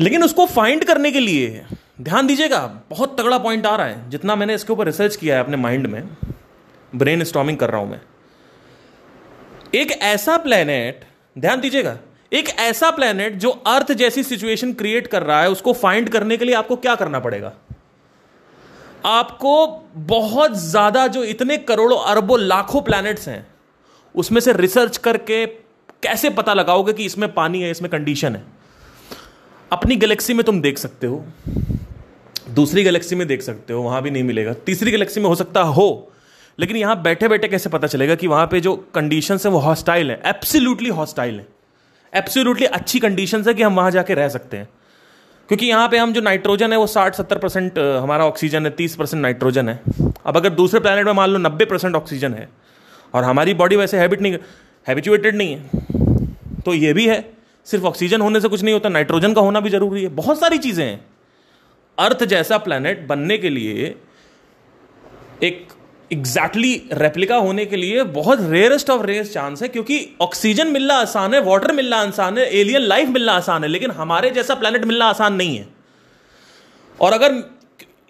लेकिन 0.00 0.22
उसको 0.24 0.46
फाइंड 0.46 0.84
करने 0.84 1.10
के 1.12 1.20
लिए 1.20 1.64
ध्यान 2.00 2.26
दीजिएगा, 2.26 2.60
बहुत 2.90 3.18
तगड़ा 3.18 3.38
पॉइंट 3.38 3.66
आ 3.66 3.74
रहा 3.76 3.86
है। 3.86 4.10
जितना 4.10 4.34
मैंने 4.36 4.54
इसके 4.54 4.72
ऊपर 4.72 4.86
रिसर्च 4.86 5.16
किया 5.16 5.34
है 5.36 5.42
अपने 5.44 5.56
माइंड 5.56 5.86
में 5.86 6.08
ब्रेन 6.92 7.24
स्टॉमिंग 7.24 7.58
कर 7.58 7.70
रहा 7.70 7.80
हूँ 7.80 7.90
मैं। 7.90 8.00
एक 9.74 9.90
ऐसा 9.92 10.36
प्लेनेट 10.38 11.04
ध्यान 11.36 11.60
दीजिएगा, 11.60 11.96
एक 12.32 12.48
ऐसा 12.60 12.90
प्लेनेट 12.90 13.34
जो 13.34 13.50
अर्थ 13.50 13.92
जैसी 13.92 14.22
सिचुएशन 14.22 14.72
क्रिएट 14.72 15.06
कर 15.06 15.22
रहा 15.22 15.40
है, 15.42 15.50
उसको 15.50 15.72
फाइंड 15.72 16.08
करने 16.08 16.36
के 16.36 16.44
लिए 16.44 16.54
आपको 16.54 16.76
क्या 16.76 16.94
करना 16.94 17.20
पड़ेगा? 17.20 17.52
आपको 19.06 19.66
बहुत 19.96 20.56
ज़्यादा 20.58 21.06
जो 21.06 21.24
इतने 21.24 21.56
करोड़ों, 21.58 21.98
अरबों, 21.98 22.38
लाखों 22.40 22.82
प्लैनेट्स 22.82 23.28
हैं, 23.28 23.46
उसमें 24.14 24.40
से 24.40 24.52
रिसर्च 24.52 24.96
करके 24.96 25.44
कैसे 26.02 26.30
पता 26.30 26.54
लगाओगे 26.54 26.92
कि 26.92 27.04
इसमें 27.04 27.32
पानी 27.34 27.62
है, 27.62 27.70
इसमें 27.70 27.90
कंडीशन 27.90 28.36
है? 28.36 28.42
अपनी 29.70 29.96
गैलेक्सी 29.96 30.34
में 30.34 30.44
तुम 30.44 30.60
देख 30.60 30.78
सकते 30.78 31.06
हो। 31.06 31.24
दूसरी 32.50 32.82
गैलेक्सी 32.84 33.16
में 33.16 33.26
देख 33.28 33.42
सकते 33.42 33.72
हो, 33.72 33.82
वहाँ 33.82 34.02
भी 34.02 34.10
नहीं 34.10 34.22
मिलेगा। 34.24 34.52
तीसरी 34.66 34.90
गैलेक्सी 34.90 35.20
में 35.20 35.28
हो 35.28 35.34
सकता 35.34 35.60
हो, 35.62 36.12
लेकिन 36.58 36.76
यहाँ 36.76 37.00
बैठे 37.02 37.28
बैठे 37.28 37.48
कैसे 37.48 37.70
पता 37.70 37.86
चलेगा 37.86 38.14
कि 38.14 38.26
वहाँ 38.26 38.46
पे 38.46 38.60
जो 38.60 38.74
कंडीशन 38.94 39.38
है 39.44 39.50
वो 39.50 39.58
हॉस्टाइल 39.60 40.10
है? 40.10 40.20
एब्सोल्युटली 40.26 40.88
हॉस्टाइल 40.90 41.34
है। 41.34 41.46
एब्सोल्युटली 42.12 42.66
अच्छी 42.68 42.98
कंडीशन 43.00 43.44
है 43.48 43.54
कि 43.54 43.62
हम 43.62 43.76
वहाँ 43.76 43.90
जाके 43.90 44.14
रह 44.14 44.28
सकते 44.28 44.56
हैं। 44.56 44.68
क्योंकि 45.48 45.66
यहाँ 45.66 45.88
पे 45.88 45.98
हम 45.98 46.12
जो 46.12 46.20
नाइट्रोजन 46.20 46.72
है, 46.72 46.78
वो 46.78 46.86
साठ 46.86 47.14
सत्तर 47.14 47.38
परसेंट 47.38 47.78
हमारा 47.78 48.26
ऑक्सीजन 48.26 48.66
है, 48.66 48.70
तीस 48.72 48.94
परसेंट 48.96 49.22
नाइट्रोजन 49.22 49.68
है। 49.68 49.80
अब 50.26 50.36
अगर 50.36 50.50
दूसरे 50.50 50.80
प्लानट 50.80 51.06
में 51.06 51.12
मान 51.12 51.30
लो 51.30 51.38
नब्बे 51.38 51.64
परसेंट 51.64 51.94
ऑक्सीजन 51.96 52.34
है, 52.34 52.48
और 53.14 53.24
हमारी 53.24 53.54
बॉडी 53.54 53.76
वैसे 53.76 53.98
हैबिट 53.98 54.20
नहीं 54.20 54.38
हैबिचुएटेड 54.86 55.36
नहीं 55.36 55.54
है 55.54 56.60
तो 56.60 56.74
ये 56.74 56.92
भी 56.92 57.06
है। 57.08 57.24
सिर्फ़ 57.66 57.84
ऑक्सीजन 57.86 58.20
होने 58.20 58.40
से 58.40 58.48
कुछ 58.48 58.62
नहीं 58.62 58.74
होता 58.74 58.88
नाइट्रोजन 58.88 59.34
का 59.34 59.40
होना 59.40 59.60
भी 59.60 59.70
ज़रूरी 59.70 60.02
है। 60.02 60.08
बहुत 60.10 60.40
सारी 60.40 60.58
चीज़ें 60.58 60.84
हैं। 60.84 61.00
अर्थ 62.00 62.24
जैसा 62.24 62.58
प्लानट 62.58 63.06
बनने 63.06 63.38
के 63.38 63.50
लिए 63.50 63.94
एक 65.42 65.68
एग्जैक्टली 66.10 66.72
exactly 66.74 66.98
रेप्लिका 66.98 67.36
होने 67.36 67.64
के 67.66 67.76
लिए 67.76 68.02
बहुत 68.14 68.38
रेयरेस्ट 68.42 68.90
ऑफ़ 68.90 69.02
रेयर 69.02 69.26
चांस 69.26 69.62
है, 69.62 69.68
क्योंकि 69.68 70.16
ऑक्सीजन 70.20 70.68
मिलना 70.68 70.94
आसान 70.96 71.34
है 71.34 71.40
वाटर 71.40 71.72
मिलना 71.72 71.96
आसान 71.98 72.38
है 72.38 72.44
एलियन 72.60 72.82
लाइफ 72.82 73.08
मिलना 73.08 73.32
आसान 73.32 73.62
है, 73.64 73.68
लेकिन 73.68 73.90
हमारे 73.90 74.30
जैसा 74.30 74.54
प्लानट 74.54 74.84
मिलना 74.84 75.06
आसान 75.06 75.34
नहीं 75.34 75.56
है। 75.58 75.68
और 76.98 77.12
अगर 77.12 77.42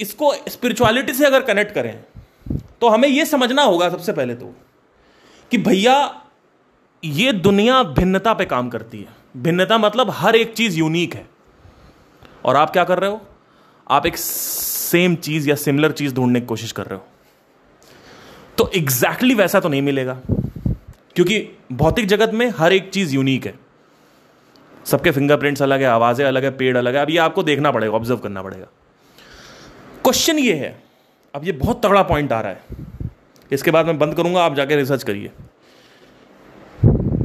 इसको 0.00 0.33
स्पिरिचुअलिटी 0.48 1.12
से 1.12 1.26
अगर 1.26 1.42
कनेक्ट 1.44 1.74
करें 1.74 1.94
तो 2.81 2.88
हमें 2.88 3.09
यह 3.09 3.24
समझना 3.24 3.62
होगा 3.62 3.88
सबसे 3.88 4.12
पहले 4.12 4.35
तो 4.35 4.55
कि 5.50 5.59
भैया, 5.59 6.22
ये 7.03 7.33
दुनिया 7.35 7.83
भिन्नता 7.83 8.33
पे 8.35 8.44
काम 8.46 8.68
करती 8.68 8.98
है। 8.98 9.42
भिन्नता 9.42 9.79
मतलब 9.79 10.11
हर 10.12 10.37
एक 10.37 10.53
चीज़ 10.55 10.79
यूनिक 10.79 11.14
है। 11.14 11.26
और 12.44 12.57
आप 12.57 12.70
क्या 12.70 12.85
कर 12.85 12.98
रहे 12.98 13.11
हो? 13.11 13.20
आप 13.90 14.07
एक 14.07 14.16
सेम 14.16 15.14
चीज़ 15.16 15.48
या 15.48 15.55
सिमिलर 15.57 15.92
चीज़ 15.92 16.14
ढूँढने 16.14 16.40
की 16.40 16.46
कोशिश 16.46 16.72
कर 16.72 16.87
रहे 16.87 16.98
हो। 16.98 17.05
तो 18.59 18.68
एग्जैक्टली 18.68 19.11
exactly 19.11 19.38
वैसा 19.38 19.61
तो 19.61 19.68
नहीं 19.68 19.83
मिलेगा, 19.83 20.14
क्योंकि 21.16 21.38
भौतिक 21.72 22.07
जगत 22.07 22.35
में 22.35 22.48
हर 22.50 22.72
एक 22.72 22.90
चीज़ 22.90 23.14
यूनिक 23.14 23.46
है। 23.46 23.55
सबके 24.87 25.11
फिंगरप्रिंट्स 25.11 25.62
अलग 25.62 25.81
है, 25.81 25.87
आवाज़ें 25.87 26.24
अलग 26.26 26.44
है, 26.44 26.50
पेड़ 26.50 26.76
अलग 26.76 26.94
है। 26.94 27.03
अब 27.03 27.11
ये 27.11 27.18
आपको 27.18 27.42
देखना 27.42 27.70
पड़ेगा 27.70 27.96
ऑब्ज़र्व 27.96 28.18
करना 28.18 28.42
पड़ेगा। 28.42 28.66
क्वेश्चन 30.05 30.38
ये 30.38 30.55
है, 30.55 30.83
अब 31.35 31.44
ये 31.44 31.53
बहुत 31.55 31.85
तगड़ा 31.85 32.03
पॉइंट 32.03 32.33
आ 32.33 32.40
रहा 32.40 32.53
है। 32.53 33.09
इसके 33.50 33.70
बाद 33.70 33.87
मैं 33.87 33.98
बंद 33.98 34.14
करूँगा, 34.14 34.42
आप 34.42 34.55
जाके 34.55 34.76
रिसर्च 34.76 35.03
करिए। 35.03 35.31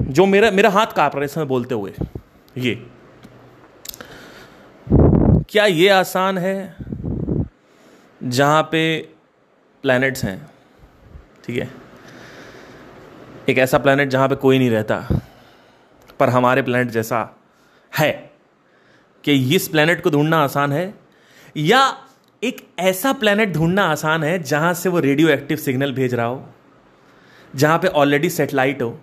जो 0.10 0.25
मेरा 0.25 0.51
मेरा 0.51 0.69
हाथ 0.69 0.88
काँप 0.88 1.15
रहा 1.15 1.19
है 1.19 1.25
इसमें 1.25 1.47
बोलते 1.47 1.75
हुए, 1.75 1.93
ये। 2.58 2.75
क्या 5.56 5.65
ये 5.65 5.88
आसान 5.89 6.38
है 6.38 6.76
जहाँ 8.24 8.63
पे 8.63 8.82
प्लैनेट्स 9.84 10.24
हैं? 10.24 10.52
ठीक 11.46 11.58
है? 11.58 11.70
एक 13.50 13.58
ऐसा 13.58 13.78
प्लानट 13.78 14.10
जहाँ 14.10 14.28
पे 14.30 14.36
कोई 14.36 14.60
नहीं 14.60 14.70
रहता, 14.70 14.98
पर 16.20 16.30
हमारे 16.30 16.62
प्लानट 16.62 16.91
जैसा 16.91 17.24
है 17.94 18.12
कि 19.24 19.56
इस 19.56 19.68
प्लानट 19.68 20.04
को 20.04 20.10
ढूंढना 20.10 20.44
आसान 20.44 20.74
है, 20.74 20.94
या 21.56 21.82
एक 22.44 22.62
ऐसा 22.80 23.13
प्लानट 23.13 23.54
ढूंढना 23.54 23.86
आसान 23.86 24.24
है 24.24 24.38
जहाँ 24.44 24.74
से 24.74 24.89
वो 24.89 25.00
रेडियो 25.00 25.30
एक्टिव 25.30 25.58
सिग्नल 25.58 25.94
भेज 25.94 26.13
रहा 26.13 26.26
हो, 26.26 26.46
जहाँ 27.56 27.80
पे 27.80 27.88
ऑलरेडी 27.88 28.30
सेटेलाइट 28.30 28.82
हो, 28.82 28.98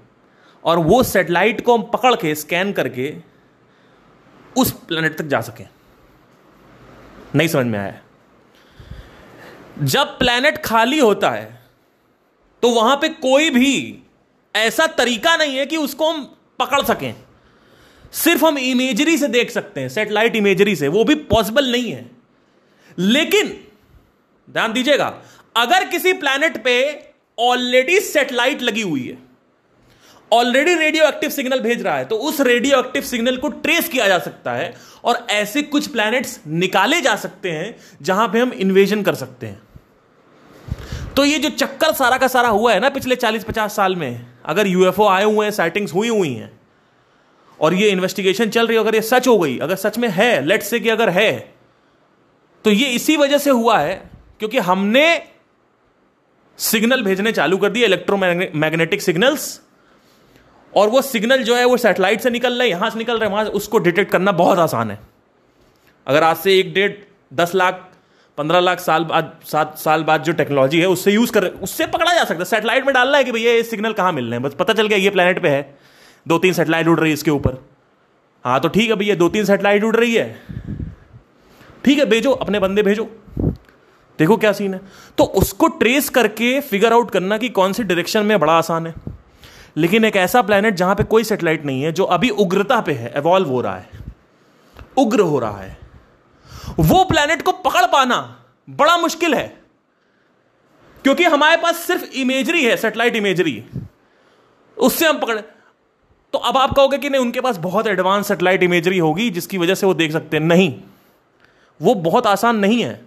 और 0.65 0.79
वो 0.79 1.03
सेटेलाइट 1.03 1.65
को 1.65 1.79
हम 1.79 1.91
पकड़ 1.93 2.15
के 2.15 2.35
स्कैन 2.35 2.73
करके 2.73 3.15
उस 4.57 4.73
प्लेनेट 4.89 5.19
तक 5.19 5.25
जा 5.25 5.41
सकें। 5.41 5.69
नहीं 7.35 7.49
समझ 7.49 7.67
में 7.67 7.79
आया। 7.79 8.01
जब 9.83 10.19
प्लेनेट 10.19 10.59
खाली 10.65 10.99
होता 10.99 11.31
है 11.31 11.63
तो 12.63 12.71
वहाँ 12.71 12.97
पे 12.97 13.09
कोई 13.09 13.51
भी 13.51 14.03
ऐसा 14.57 14.87
तरीका 14.87 15.37
नहीं 15.37 15.57
है 15.57 15.67
कि 15.67 15.77
उसको 15.77 16.11
हम 16.13 16.25
पकड़ 16.59 16.83
सकें। 16.83 17.15
सिर्फ़ 18.13 18.45
हम 18.45 18.59
इमेजरी 18.59 19.19
से 19.19 19.29
देख 19.29 19.51
सकते 19.51 19.81
हैं 19.81 19.89
सेटेलाइट 19.89 20.37
इमेजरी 20.37 20.77
से, 20.77 20.89
वो 20.89 21.05
भी 21.05 21.15
पॉसिबल 21.15 21.73
नहीं 21.73 21.93
है। 21.93 22.11
लेकिन, 22.99 23.49
ध्यान 24.51 24.73
दीजिएगा, 24.73 25.23
अगर 25.57 25.87
किसी 25.87 26.13
प्लैनेट 26.13 26.65
पे 26.65 27.07
ऑलरेडी 27.39 28.01
सेटेलाइट 28.01 28.63
लगी 28.63 28.83
हुई 28.83 29.09
है 29.09 29.32
ऑलरेडी 30.33 30.75
रेडियो 30.75 31.05
एक्टिव 31.05 31.31
सिग्नल 31.31 31.61
भेज 31.61 31.83
रहा 31.83 31.97
है 31.97 32.05
तो 32.05 32.17
उस 32.19 32.41
रेडियो 32.41 32.79
एक्टिव 32.79 33.03
सिग्नल 33.03 33.37
को 33.37 33.49
ट्रेस 33.49 33.89
किया 33.89 34.07
जा 34.09 34.19
सकता 34.19 34.53
है 34.53 34.73
और 35.05 35.27
ऐसे 35.31 35.63
कुछ 35.65 35.87
प्लैनेट्स 35.87 36.39
निकाले 36.47 37.01
जा 37.01 37.15
सकते 37.17 37.51
हैं 37.51 37.75
जहाँ 38.03 38.29
पे 38.29 38.39
हम 38.39 38.53
इन्वेजन 38.57 39.03
कर 39.03 39.15
सकते 39.15 39.47
हैं। 39.47 39.61
तो 41.17 41.25
ये 41.25 41.39
जो 41.39 41.49
चक्कर 41.51 41.93
सारा 41.95 42.19
का 42.19 42.29
सारा 42.29 42.49
हुआ 42.49 42.73
है 42.73 42.81
ना 42.81 42.89
पिछले 42.89 43.17
40-50 43.17 43.69
साल 43.69 43.97
में, 43.97 44.27
अगर 44.45 44.67
यूएफओ 44.67 45.07
आए 45.07 45.25
हुए 45.25 45.45
हैं 45.47 45.53
साइटिंग्स 45.53 45.95
हुई 45.95 46.09
हुई 46.09 46.33
हैं, 46.35 46.51
और 47.61 47.75
ये 47.75 47.89
इन्वेस्टिगेशन 47.89 48.51
चल 48.51 48.67
रही 48.67 48.77
है, 48.77 48.83
अगर 48.83 48.95
ये 48.95 49.01
सच 49.03 49.29
हो 49.29 49.39
गई, 49.39 49.59
अगर 49.59 49.77
सच 49.77 49.99
में 49.99 50.09
है 50.11 50.45
लेट 50.45 50.63
से 50.63 50.81
कि 50.81 50.89
अगर 50.89 51.09
है 51.11 51.33
तो 52.65 52.71
ये 52.71 52.89
इसी 52.91 53.17
वजह 53.17 53.39
से 53.39 53.51
हुआ 53.51 53.79
है 53.79 53.95
क्योंकि 54.39 54.59
हमने 54.61 55.05
सिग्नल 56.59 57.03
भेजने 57.03 57.33
चालू 57.33 57.57
कर 57.57 57.71
दिए 57.71 57.85
इलेक्ट्रोमैग्नेटिक 57.85 59.03
सिग्नल्स 59.03 59.61
और 60.75 60.89
वो 60.89 61.03
सिग्नल 61.03 61.43
जो 61.43 61.57
है 61.57 61.65
वो 61.65 61.77
सैटेलाइट 61.77 62.21
से 62.21 62.31
निकल 62.31 62.53
रहा 62.53 62.63
है, 62.63 62.69
यहाँ 62.69 62.91
से 62.91 62.99
निकल 62.99 63.19
रहे 63.19 63.31
वहाँ 63.31 63.45
उसको 63.45 63.79
डिटेक्ट 63.79 64.13
करना 64.13 64.33
बहुत 64.33 64.59
आसान 64.59 64.91
है। 64.91 64.99
अगर 66.07 66.23
आज 66.23 66.37
से 66.37 66.59
एक 66.59 66.73
डेढ़, 66.75 66.93
दस 67.35 67.55
लाख, 67.55 67.89
पंद्रह 68.39 68.61
लाख 68.61 68.81
साल 68.81 69.05
बाद, 69.05 69.33
सात 69.47 69.79
साल 69.79 70.03
बाद 70.03 70.23
जो 70.23 70.33
टेक्नोलॉजी 70.33 70.81
है, 70.81 70.87
उससे 70.87 71.13
यूज़ 71.13 71.33
कर, 71.33 71.45
उससे 71.45 71.87
पकड़ा 71.87 72.13
जा 72.13 72.25
सकता 72.25 72.39
है। 72.39 72.45
सैटेलाइट 72.45 72.87
में 72.87 72.95
डालना 72.95 73.19
है 73.19 73.25
कि 73.25 73.33
भैया 73.33 73.53
ये 73.53 73.63
सिग्नल 73.63 73.93
कहाँ 73.93 74.13
मिल 74.13 74.25
रहे 74.25 74.33
हैं? 74.33 74.43
बस 74.43 74.55
पता 74.55 74.73
चल 74.73 74.87
गया 74.87 74.99
ये 74.99 75.11
प्लेनेट 75.11 75.43
पे 75.43 75.49
है। 75.49 75.79
दो 76.29 76.39
तीन 76.39 76.53
सेटेलाइट 76.53 76.89
उड़ 76.89 76.99
रही 77.01 77.11
है 77.11 77.15
इसके 77.15 77.31
ऊपर। 77.31 77.59
हाँ 78.45 78.61
तो 78.61 78.69
ठीक 78.69 78.91
है 78.91 78.97
भैया, 78.97 79.15
दो 79.15 79.29
तीन 79.29 79.45
सेटेलाइट 79.45 79.85
उड़ 79.85 79.97
रही 79.97 80.15
है। 80.15 80.43
ठीक 81.85 81.99
है, 81.99 82.07
भेजो, 82.07 82.33
अपने 82.33 82.61
बंदे 82.61 82.83
भेजो। 82.83 83.11
देखो 84.19 84.37
क्या 84.37 84.53
सीन 84.53 84.75
है। 84.75 84.81
तो 85.19 85.25
उसको 85.25 85.69
ट्रेस 85.69 86.09
करके 86.09 86.61
फिगर 86.61 86.93
आउट 86.93 87.11
करना 87.11 87.39
कि 87.39 87.49
कौन 87.49 87.73
सी 87.73 87.83
डायरेक्शन 87.83 88.27
में 88.27 88.39
बड़ा 88.41 88.53
आसान 88.53 88.87
है। 88.87 88.95
लेकिन 89.77 90.05
एक 90.05 90.17
ऐसा 90.17 90.43
प्लेनेट 90.43 90.75
जहाँ 90.75 90.95
पे 90.95 91.05
कोई 91.05 91.25
सेटेलाइट 91.25 91.65
नहीं 91.65 91.83
है, 91.83 91.93
जो 91.93 92.05
अभी 92.07 92.29
उग्रता 92.31 92.81
पे 92.81 92.93
है 92.93 93.13
एवॉल्व 93.17 93.49
हो 93.49 93.61
रहा 93.61 93.77
है, 93.77 94.01
उग्र 94.99 95.21
हो 95.21 95.39
रहा 95.39 95.59
है, 95.59 95.77
वो 96.81 97.05
प्लेनेट 97.05 97.43
को 97.43 97.53
पकड़ 97.53 97.85
पाना 97.87 98.19
बड़ा 98.69 98.97
मुश्किल 98.99 99.35
है, 99.35 99.47
क्योंकि 101.05 101.25
हमारे 101.27 101.57
पास 101.57 101.77
सिर्फ़ 101.77 102.05
इमेजरी 102.05 102.65
है 102.65 102.77
सेटेलाइट 102.77 103.17
इमेजरी 103.17 103.63
उससे 104.77 105.07
हम 105.07 105.19
पकड़ 105.19 105.41
तो 106.35 106.39
अब 106.39 106.57
आप 106.57 106.75
कहोगे 106.75 106.99
कि 106.99 107.09
नहीं, 107.11 107.21
उनके 107.21 107.41
पास 107.41 107.57
बहुत 107.59 107.87
एडवांस 107.87 108.29
सेटेलाइट 108.29 108.63
इमेजरी 108.63 108.99
होगी, 108.99 109.29
जिसकी 109.31 109.59
वजह 109.59 109.75
से 109.75 109.87
वो 109.87 109.95
देख 109.95 110.13
सकते 110.13 110.37
हैं, 110.37 110.45
नहीं, 110.45 110.75
वो 111.81 111.95
बहुत 111.97 112.27
आसान 112.27 112.57
नहीं 112.57 112.83
है। 112.85 113.01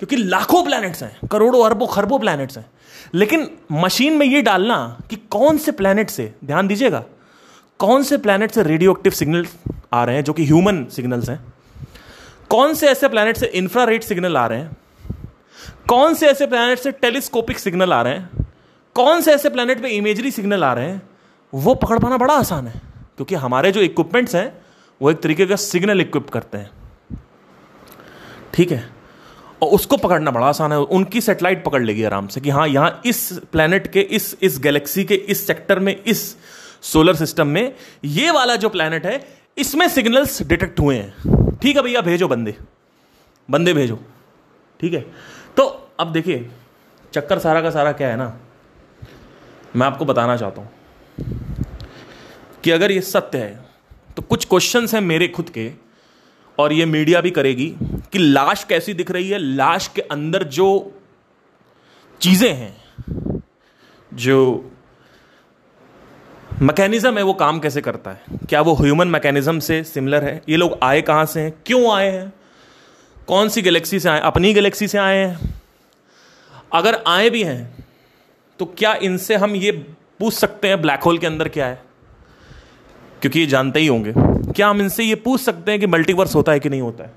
क्योंकि 0.00 0.16
लाखों 0.16 0.62
प्लैनेट्स 0.64 1.02
हैं, 1.02 1.28
करोड़ों 1.28 1.64
अरबों, 1.66 1.86
खरबों 1.86 2.18
प्लैनेट्स 2.18 2.58
हैं। 2.58 2.66
लेकिन 3.14 3.50
मशीन 3.72 4.16
में 4.16 4.26
ये 4.26 4.42
डालना 4.42 5.00
कि 5.10 5.16
कौन 5.16 5.58
से 5.58 5.72
प्लैनेट 5.72 6.10
से, 6.10 6.34
ध्यान 6.44 6.68
दीजिएगा, 6.68 7.04
कौन 7.78 8.02
से 8.02 8.18
प्लैनेट 8.18 8.50
से 8.50 8.62
रेडियो 8.62 8.92
एक्टिव 8.92 9.12
सिग्नल 9.12 9.46
आ 9.92 10.04
रहे 10.04 10.16
हैं, 10.16 10.24
जो 10.24 10.32
कि 10.32 10.44
ह्यूमन 10.44 10.84
सिग्नल्स 10.84 11.28
हैं? 11.30 11.54
कौन 12.50 12.74
से 12.74 12.88
ऐसे 12.88 13.08
प्लैनेट 13.08 13.36
से 13.36 13.46
इंफ्रारेड 13.46 14.02
सिग्नल 14.02 14.36
आ 14.36 14.46
रहे 14.46 14.58
हैं? 14.58 14.76
कौन 15.88 16.14
से 16.14 16.26
ऐसे 16.26 16.46
प्लैनेट 16.46 16.78
से 16.78 16.92
टेलीस्कोपिक 16.92 17.58
सिग्नल 17.58 17.92
आ 17.92 18.02
रहे 18.02 18.14
हैं? 18.14 18.46
कौन 18.94 19.20
से 19.20 19.34
ऐसे 19.34 19.50
प्लैनेट 19.50 19.82
पे 19.82 19.88
इमेजरी 19.88 20.30
सिग्नल 20.30 20.64
आ 20.64 20.72
रहे 20.72 20.90
हैं? 20.90 21.02
वो 21.54 21.74
पकड़ 21.74 21.98
पाना 21.98 22.16
बड़ा 22.16 22.34
आसान 22.34 22.66
है, 22.66 22.80
क्योंकि 23.16 23.34
हमारे 23.34 23.72
जो 23.72 23.80
इक्विपमेंट्स 23.80 24.34
हैं, 24.34 24.52
वो 25.02 25.10
एक 25.10 25.20
तरीके 25.20 25.46
का 25.46 25.56
सिग्नल 25.56 26.00
इक्विप 26.00 26.30
करते 26.30 26.58
हैं। 26.58 26.70
ठीक 28.54 28.72
है? 28.72 28.95
और 29.62 29.68
उसको 29.70 29.96
पकड़ना 29.96 30.30
बड़ा 30.30 30.46
आसान 30.46 30.72
है। 30.72 30.78
उनकी 30.78 31.20
सेटेलाइट 31.20 31.64
पकड़ 31.64 31.82
लेगी 31.82 32.02
आराम 32.04 32.26
से 32.26 32.40
कि 32.40 32.50
हाँ 32.50 32.66
यहाँ 32.68 33.00
इस 33.06 33.40
प्लानट 33.52 33.86
के, 33.86 34.00
इस 34.00 34.36
इस 34.42 34.58
गैलेक्सी 34.58 35.04
के, 35.04 35.14
इस 35.14 35.46
सेक्टर 35.46 35.78
में, 35.78 35.94
इस 35.96 36.36
सोलर 36.82 37.14
सिस्टम 37.14 37.46
में 37.46 37.72
ये 38.04 38.30
वाला 38.30 38.56
जो 38.56 38.68
प्लेनेट 38.68 39.06
है, 39.06 39.20
इसमें 39.56 39.88
सिग्नल्स 39.88 40.42
डिटेक्ट 40.42 40.80
हुए 40.80 40.96
हैं। 40.96 41.56
ठीक 41.56 41.76
है 41.76 41.82
भैया, 41.82 42.00
भेजो 42.00 42.28
बंदे। 42.28 42.54
बंदे 43.48 43.72
भेजो। 43.74 43.98
ठीक 44.80 44.94
है? 44.94 45.00
तो 45.56 45.64
अब 46.00 46.12
देखिए, 46.12 46.48
चक्कर 47.12 47.38
सारा 47.38 47.60
का 47.60 47.70
सारा 47.70 47.92
क्या 47.92 48.08
है 48.08 48.16
ना? 48.16 48.36
मैं 49.76 49.86
आपको 49.86 50.04
बताना 50.04 50.36
चाहता 50.36 50.60
हूँ 50.60 50.70
कि 52.64 52.70
अगर 52.70 52.90
ये 52.90 53.00
सत्य 53.00 53.38
है 53.38 53.64
तो 54.16 54.22
कुछ 54.22 54.44
क्वेश्चंस 54.44 54.94
हैं 54.94 55.00
मेरे 55.00 55.28
खुद 55.28 55.48
के 55.48 55.68
और 56.58 56.72
ये 56.72 56.84
मीडिया 56.86 57.20
भी 57.20 57.30
करेगी 57.30 57.74
कि 58.12 58.18
लाश 58.18 58.64
कैसी 58.64 58.94
दिख 58.94 59.10
रही 59.10 59.28
है, 59.30 59.38
लाश 59.38 59.88
के 59.88 60.02
अंदर 60.02 60.42
जो 60.42 60.68
चीज़ें 62.20 62.52
हैं, 62.52 63.42
जो 64.14 64.70
मैकेनिज्म 66.62 67.18
है 67.18 67.22
वो 67.22 67.32
काम 67.34 67.58
कैसे 67.60 67.80
करता 67.80 68.10
है? 68.10 68.38
क्या 68.48 68.60
वो 68.60 68.74
ह्यूमन 68.74 69.08
मैकेनिज्म 69.08 69.58
से 69.58 69.82
सिमिलर 69.84 70.24
है? 70.24 70.40
ये 70.48 70.56
लोग 70.56 70.78
आए 70.82 71.02
कहाँ 71.02 71.26
से 71.26 71.40
हैं? 71.40 71.52
क्यों 71.66 71.94
आए 71.94 72.10
हैं? 72.10 72.32
कौन 73.28 73.48
सी 73.48 73.62
गैलेक्सी 73.62 74.00
से 74.00 74.08
आए? 74.08 74.20
अपनी 74.20 74.52
गैलेक्सी 74.54 74.88
से 74.88 74.98
आए 74.98 75.16
हैं? 75.16 75.54
अगर 76.72 77.02
आए 77.06 77.30
भी 77.30 77.42
हैं 77.44 77.86
तो 78.60 78.66
क्या 78.78 78.94
इनसे 79.02 79.36
हम 79.36 79.56
ये 79.56 79.72
पूछ 80.20 80.34
सकते 80.34 80.68
हैं 80.68 80.80
ब्लैक 80.82 81.00
होल 81.00 81.18
के 81.18 81.26
अंदर 81.26 81.48
क्या 81.48 81.66
है? 81.66 81.82
क्योंकि 83.26 83.40
ये 83.40 83.46
जानते 83.46 83.80
ही 83.80 83.86
होंगे। 83.86 84.12
क्या 84.52 84.68
हम 84.68 84.80
इनसे 84.80 85.04
ये 85.04 85.14
पूछ 85.14 85.40
सकते 85.40 85.70
हैं 85.70 85.80
कि 85.80 85.86
मल्टीवर्स 85.86 86.34
होता 86.34 86.52
है 86.52 86.60
कि 86.60 86.68
नहीं 86.68 86.80
होता 86.80 87.04
है? 87.04 87.12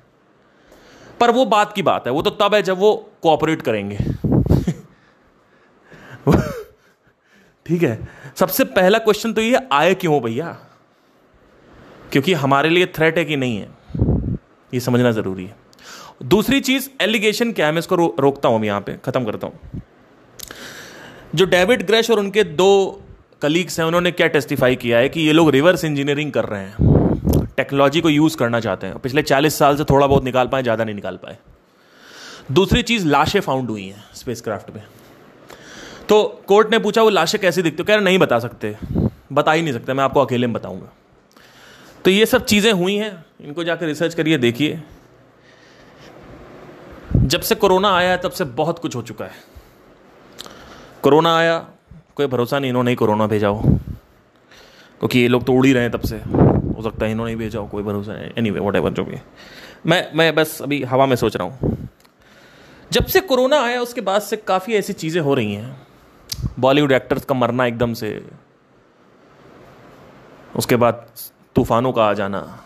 पर 1.20 1.32
वो 1.32 1.46
बात 1.46 1.74
की 1.74 1.82
बात 1.82 2.08
है 2.08 2.14
वो 2.14 2.22
तो 2.22 2.30
तब 2.30 2.56
है 2.56 2.62
जब 2.62 2.78
वो 2.78 3.12
कोऑपरेट 3.22 3.62
करेंगे। 3.62 3.98
ठीक 7.66 7.84
है? 7.84 8.08
सबसे 8.36 8.64
पहला 8.64 8.98
क्वेश्चन 9.00 9.34
तो 9.34 9.42
ये 9.42 9.60
आए 9.72 9.94
क्यों 9.96 10.22
भैया? 10.22 10.58
क्योंकि 12.12 12.34
हमारे 12.34 12.70
लिए 12.70 12.86
थ्रेट 12.86 13.18
है 13.18 13.26
कि 13.26 13.36
नहीं 13.36 13.58
है। 13.58 13.70
ये 14.74 14.80
समझना 14.80 15.12
ज़रूरी 15.12 15.46
है। 15.46 15.56
दूसरी 16.24 16.60
चीज़ 16.60 16.90
एलिगेशन 17.02 17.52
क्या 17.52 17.66
है? 17.66 17.72
मैं 17.72 17.80
इसको 17.80 17.96
रो, 17.96 18.16
रोकता 18.20 18.50
हूँ 18.50 18.66
यहाँ 18.66 18.82
पे 18.82 18.98
खत्म 19.06 19.26
करता 19.26 19.48
हूँ। 19.48 19.82
जो 21.36 21.46
डेविड 21.46 21.88
ग्रेश 21.88 22.12
और 22.12 22.20
उनके 22.20 22.44
दो 22.44 23.02
कलीग्स 23.42 23.80
हैं, 23.80 23.86
उन्होंने 23.88 24.12
क्या 24.12 24.28
टेस्टिफाई 24.28 24.76
किया 24.76 24.98
है 24.98 25.10
कि 25.10 25.22
ये 25.22 25.34
लोग 25.34 25.50
रिवर्स 25.50 25.84
इंजीनियरिंग 25.84 26.32
कर 26.32 26.46
रहे 26.46 26.62
हैं। 26.62 27.46
टेक्नोलॉजी 27.58 28.02
को 28.02 28.10
यूज़ 28.10 28.38
करना 28.38 28.60
चाहते 28.60 28.88
हैं। 28.88 29.00
पिछले 29.00 29.22
चालीस 29.22 29.58
साल 29.58 29.78
से 29.78 29.84
थोड़ा 29.84 30.08
बहुत 30.08 30.24
निकाल 30.24 30.48
पाए, 30.48 30.64
ज़्यादा 30.64 30.84
नहीं 30.84 30.96
निकाल 30.96 31.18
पाए। 31.18 31.38
दूसरी 32.52 32.82
चीज़, 32.82 33.08
लाशें 33.08 33.40
फाउंड 33.40 33.70
हुई 33.70 33.88
हैं 33.88 34.04
स्पेस 34.16 34.42
क्राफ्ट 34.42 34.76
में 34.76 34.84
तो 36.10 36.24
कोर्ट 36.48 36.72
ने 36.72 36.80
पूछा, 36.80 37.02
वो 37.02 37.10
लाशें 37.10 37.40
कैसी 37.42 37.62
दिखती 37.62 37.84
कह 37.84 37.96
रहे, 37.96 38.04
नहीं 38.04 38.20
बता 38.20 38.40
सकते। 38.40 38.76
बता 39.34 39.52
ही 39.52 39.62
नहीं 39.62 39.74
सकते, 39.74 39.94
मैं 39.94 40.04
आपको 40.04 40.26
अकेले 40.26 40.48
में 40.48 40.54
बताऊँगा। 40.54 40.92
तो 42.06 42.12
ये 42.12 42.26
सब 42.26 42.46
चीज़ें 42.46 42.72
हुई 42.74 42.96
हैं। 42.96 43.26
इनको 43.42 43.64
जाकर 43.64 43.86
रिसर्च 43.86 44.14
करिए, 44.14 44.38
देखिए। 44.38 44.82
जब 47.16 47.42
से 47.42 47.56
कोरोना 47.56 47.96
आया 47.96 48.12
है, 48.12 48.18
तब 48.18 48.32
से 48.32 48.44
बहुत 48.44 48.80
कुछ 48.80 48.96
हो 48.96 49.02
चुका 49.02 49.26
है। 49.26 49.32
कोरोना 51.04 51.38
आया 51.38 51.58
कोई 52.16 52.28
भरोसा 52.28 52.60
नहीं, 52.60 52.70
इन्होंने 52.70 52.96
कोरोना 52.96 53.28
भेजा 53.28 53.48
हो। 53.48 53.80
क्योंकि 55.00 55.20
ये 55.20 55.28
लोग 55.28 55.46
तो 55.46 55.54
उड़ 55.54 55.66
ही 55.66 55.74
रहे 55.74 55.84
हैं 55.84 55.92
तब 55.92 56.00
से। 56.00 56.16
हो 56.16 56.84
सकता 56.84 57.06
है 57.06 57.12
इन्होंने 57.12 57.36
भेजा 57.36 57.60
हो, 57.60 57.68
कोई 57.68 57.84
भरोसा 57.84 58.14
नहीं। 58.14 58.30
एनी 58.38 58.52
वे 58.52 58.60
वट 58.60 58.94
जो 58.94 59.04
भी 59.04 59.18
मैं 59.86 60.12
मैं 60.16 60.36
बस 60.36 60.62
अभी 60.62 60.84
हवा 60.84 61.06
में 61.06 61.16
सोच 61.16 61.38
रहा 61.38 61.48
हूँ। 61.48 61.88
जब 62.92 63.06
से 63.06 63.20
कोरोना 63.20 63.62
आया, 63.62 63.82
उसके 63.82 64.02
बाद 64.02 64.22
से 64.22 64.38
काफ़ी 64.38 64.74
ऐसी 64.74 64.94
चीज़ें 64.94 65.22
हो 65.22 65.34
रही 65.34 65.54
हैं। 65.54 65.88
बॉलीवुड 66.60 66.92
एक्टर्स 66.92 67.26
का 67.26 67.36
मरना 67.36 67.66
एकदम 67.66 67.94
से। 67.94 68.26
उसके 70.56 70.76
बाद 70.76 71.08
तूफानों 71.56 71.92
का 71.92 72.04
आ 72.04 72.14
जाना। 72.14 72.64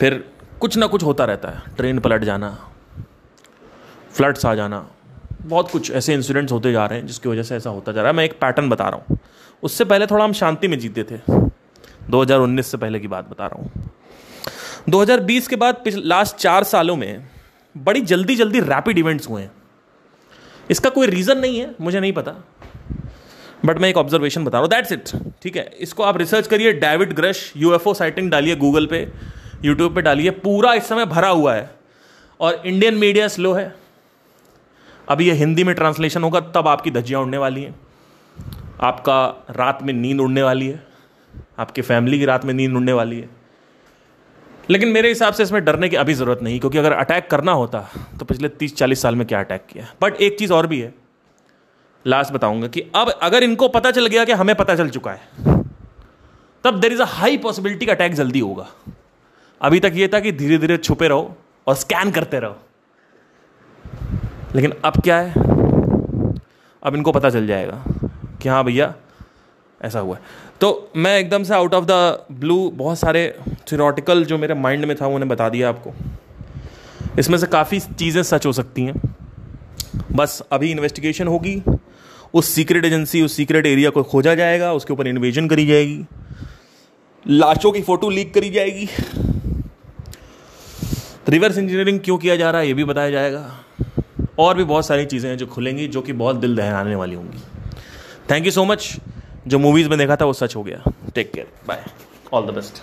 फिर 0.00 0.30
कुछ 0.60 0.76
ना 0.76 0.86
कुछ 0.86 1.02
होता 1.02 1.24
रहता 1.24 1.48
है। 1.48 1.76
ट्रेन 1.76 1.98
पलट 1.98 2.24
जाना। 2.24 2.70
फ्लड्स 4.12 4.46
आ 4.46 4.54
जाना। 4.54 4.90
बहुत 5.46 5.70
कुछ 5.70 5.90
ऐसे 5.90 6.14
इंसिडेंट्स 6.14 6.52
होते 6.52 6.72
जा 6.72 6.86
रहे 6.86 6.98
हैं 6.98 7.06
जिसकी 7.06 7.28
वजह 7.28 7.42
से 7.42 7.56
ऐसा 7.56 7.70
होता 7.70 7.92
जा 7.92 8.02
रहा 8.02 8.10
है। 8.10 8.16
मैं 8.16 8.24
एक 8.24 8.32
पैटर्न 8.32 8.68
बता 8.68 8.88
रहा 8.88 9.04
हूँ। 9.08 9.18
उससे 9.62 9.84
पहले 9.84 10.06
थोड़ा 10.06 10.24
हम 10.24 10.32
शांति 10.32 10.68
में 10.68 10.78
जीते 10.78 11.04
थे। 11.04 11.20
2019 12.10 12.66
से 12.66 12.76
पहले 12.76 13.00
की 13.00 13.08
बात 13.08 13.30
बता 13.30 13.46
रहा 13.46 13.62
हूँ। 13.62 13.90
2020 14.88 15.48
के 15.48 15.56
बाद 15.56 15.74
पिछले 15.74 16.02
लास्ट 16.04 16.36
चार 16.36 16.64
सालों 16.64 16.96
में 16.96 17.28
बड़ी 17.76 18.00
जल्दी 18.00 18.36
जल्दी 18.36 18.60
रैपिड 18.60 18.98
इवेंट्स 18.98 19.28
हुए 19.28 19.42
हैं। 19.42 19.52
इसका 20.70 20.90
कोई 20.90 21.06
रीज़न 21.06 21.38
नहीं 21.38 21.60
है, 21.60 21.74
मुझे 21.80 22.00
नहीं 22.00 22.12
पता। 22.12 22.32
बट 23.64 23.78
मैं 23.78 23.88
एक 23.88 23.96
ऑब्जर्वेशन 23.96 24.44
बता 24.44 24.58
रहा 24.58 24.60
हूँ। 24.60 24.68
दैट्स 24.68 24.92
इट 24.92 25.32
ठीक 25.42 25.56
है? 25.56 25.70
इसको 25.80 26.02
आप 26.02 26.16
रिसर्च 26.16 26.46
करिए। 26.46 26.72
डेविड 26.72 27.12
ग्रश 27.12 27.52
यूएफओ 27.56 27.94
साइटिंग 27.94 28.30
डालिए 28.30 28.56
गूगल 28.56 28.86
पे 28.86 29.08
यूट्यूब 29.64 29.94
पे 29.94 30.02
डालिए। 30.02 30.30
पूरा 30.30 30.74
इस 30.74 30.88
समय 30.88 31.06
भरा 31.06 31.28
हुआ 31.28 31.54
है। 31.54 31.70
और 32.40 32.62
इंडियन 32.66 32.94
मीडिया 32.94 33.28
स्लो 33.28 33.52
है। 33.52 33.79
अभी 35.10 35.26
ये 35.28 35.32
हिंदी 35.32 35.64
में 35.64 35.74
ट्रांसलेशन 35.74 36.22
होगा, 36.22 36.40
तब 36.40 36.68
आपकी 36.68 36.90
धज्जियाँ 36.90 37.20
उड़ने 37.20 37.38
वाली 37.38 37.62
हैं। 37.62 37.74
आपका 38.80 39.46
रात 39.50 39.82
में 39.82 39.92
नींद 39.94 40.20
उड़ने 40.20 40.42
वाली 40.42 40.68
है। 40.68 40.82
आपकी 41.58 41.82
फैमिली 41.82 42.18
की 42.18 42.24
रात 42.24 42.44
में 42.44 42.52
नींद 42.54 42.76
उड़ने 42.76 42.92
वाली 42.92 43.20
है। 43.20 43.28
लेकिन 44.70 44.88
मेरे 44.88 45.08
हिसाब 45.08 45.34
से 45.34 45.42
इसमें 45.42 45.64
डरने 45.64 45.88
की 45.88 45.96
अभी 45.96 46.14
ज़रूरत 46.14 46.42
नहीं, 46.42 46.60
क्योंकि 46.60 46.78
अगर 46.78 46.92
अटैक 46.92 47.28
करना 47.30 47.52
होता 47.52 47.80
तो 48.18 48.24
पिछले 48.24 48.48
तीस 48.48 48.76
चालीस 48.76 49.02
साल 49.02 49.16
में 49.16 49.26
क्या 49.26 49.40
अटैक 49.40 49.66
किया। 49.68 49.86
बट 50.02 50.14
एक 50.14 50.38
चीज़ 50.38 50.52
और 50.52 50.66
भी 50.66 50.80
है। 50.80 50.94
लास्ट 52.04 52.32
बताऊँगा 52.32 52.66
कि 52.66 52.80
अब 52.94 53.10
अगर 53.12 53.42
इनको 53.42 53.68
पता 53.68 53.90
चल 53.90 54.06
गया 54.06 54.24
कि 54.24 54.32
हमें 54.32 54.54
पता 54.56 54.76
चल 54.76 54.88
चुका 54.88 55.10
है, 55.10 55.20
तब 56.64 56.80
there 56.80 56.92
is 56.92 57.02
a 57.02 57.06
high 57.08 57.38
possibility 57.38 57.86
का 57.86 57.92
अटैक 57.92 58.14
जल्दी 58.14 58.40
होगा। 58.40 58.66
अभी 59.60 59.80
तक 59.80 59.92
ये 59.94 60.08
था 60.08 60.20
कि 60.20 60.32
धीरे 60.32 60.58
धीरे 60.58 60.76
छुपे 60.76 61.08
रहो 61.08 61.36
और 61.66 61.74
स्कैन 61.74 62.10
करते 62.10 62.38
रहो। 62.38 62.56
लेकिन 64.54 64.72
अब 64.84 65.00
क्या 65.02 65.18
है? 65.18 65.32
अब 66.82 66.94
इनको 66.94 67.12
पता 67.12 67.30
चल 67.30 67.46
जाएगा 67.46 67.82
कि 68.42 68.48
हाँ 68.48 68.62
भैया, 68.64 68.94
ऐसा 69.80 70.00
हुआ 70.00 70.16
है। 70.16 70.48
तो 70.60 70.90
मैं 70.96 71.18
एकदम 71.18 71.42
से 71.42 71.54
आउट 71.54 71.74
ऑफ़ 71.74 71.84
द 71.84 72.26
ब्लू 72.32 72.70
बहुत 72.70 72.98
सारे 72.98 73.22
थियोरटिकल 73.72 74.24
जो 74.24 74.38
मेरे 74.38 74.54
माइंड 74.54 74.84
में 74.84 74.96
था 74.96 75.06
उन्हें 75.06 75.28
बता 75.28 75.48
दिया 75.48 75.68
आपको। 75.68 75.92
इसमें 77.18 77.38
से 77.38 77.46
काफ़ी 77.46 77.80
चीज़ें 77.80 78.22
सच 78.22 78.46
हो 78.46 78.52
सकती 78.52 78.82
हैं। 78.82 79.00
बस 80.12 80.42
अभी 80.52 80.70
इन्वेस्टिगेशन 80.70 81.26
होगी, 81.26 81.62
उस 82.34 82.48
सीक्रेट 82.48 82.84
एजेंसी 82.84 83.22
उस 83.22 83.36
सीक्रेट 83.36 83.66
एरिया 83.66 83.90
को 83.90 84.02
खोजा 84.02 84.34
जाएगा, 84.34 84.72
उसके 84.72 84.92
ऊपर 84.92 85.06
इन्वेजन 85.06 85.48
करी 85.48 85.66
जाएगी, 85.66 86.04
लाशों 87.26 87.72
की 87.72 87.82
फ़ोटो 87.82 88.10
लीक 88.10 88.34
करी 88.34 88.50
जाएगी। 88.50 88.88
रिवर्स 91.28 91.58
इंजीनियरिंग 91.58 92.00
क्यों 92.00 92.18
किया 92.18 92.36
जा 92.36 92.50
रहा 92.50 92.60
है 92.60 92.66
ये 92.68 92.74
भी 92.74 92.84
बताया 92.84 93.10
जाएगा। 93.10 93.40
और 94.40 94.56
भी 94.56 94.64
बहुत 94.64 94.86
सारी 94.86 95.04
चीज़ें 95.06 95.28
हैं 95.30 95.36
जो 95.38 95.46
खुलेंगी, 95.46 95.86
जो 95.88 96.02
कि 96.02 96.12
बहुत 96.14 96.36
दिल 96.36 96.56
दहराने 96.56 96.94
वाली 96.94 97.14
होंगी। 97.14 97.42
थैंक 98.30 98.46
यू 98.46 98.50
सो 98.52 98.64
मच 98.64 98.96
जो 99.46 99.58
मूवीज़ 99.58 99.88
में 99.88 99.98
देखा 99.98 100.16
था 100.16 100.24
वो 100.24 100.32
सच 100.32 100.56
हो 100.56 100.62
गया। 100.62 100.92
Take 101.14 101.32
care 101.32 101.46
bye 101.68 101.84
all 102.32 102.46
the 102.46 102.54
best 102.54 102.82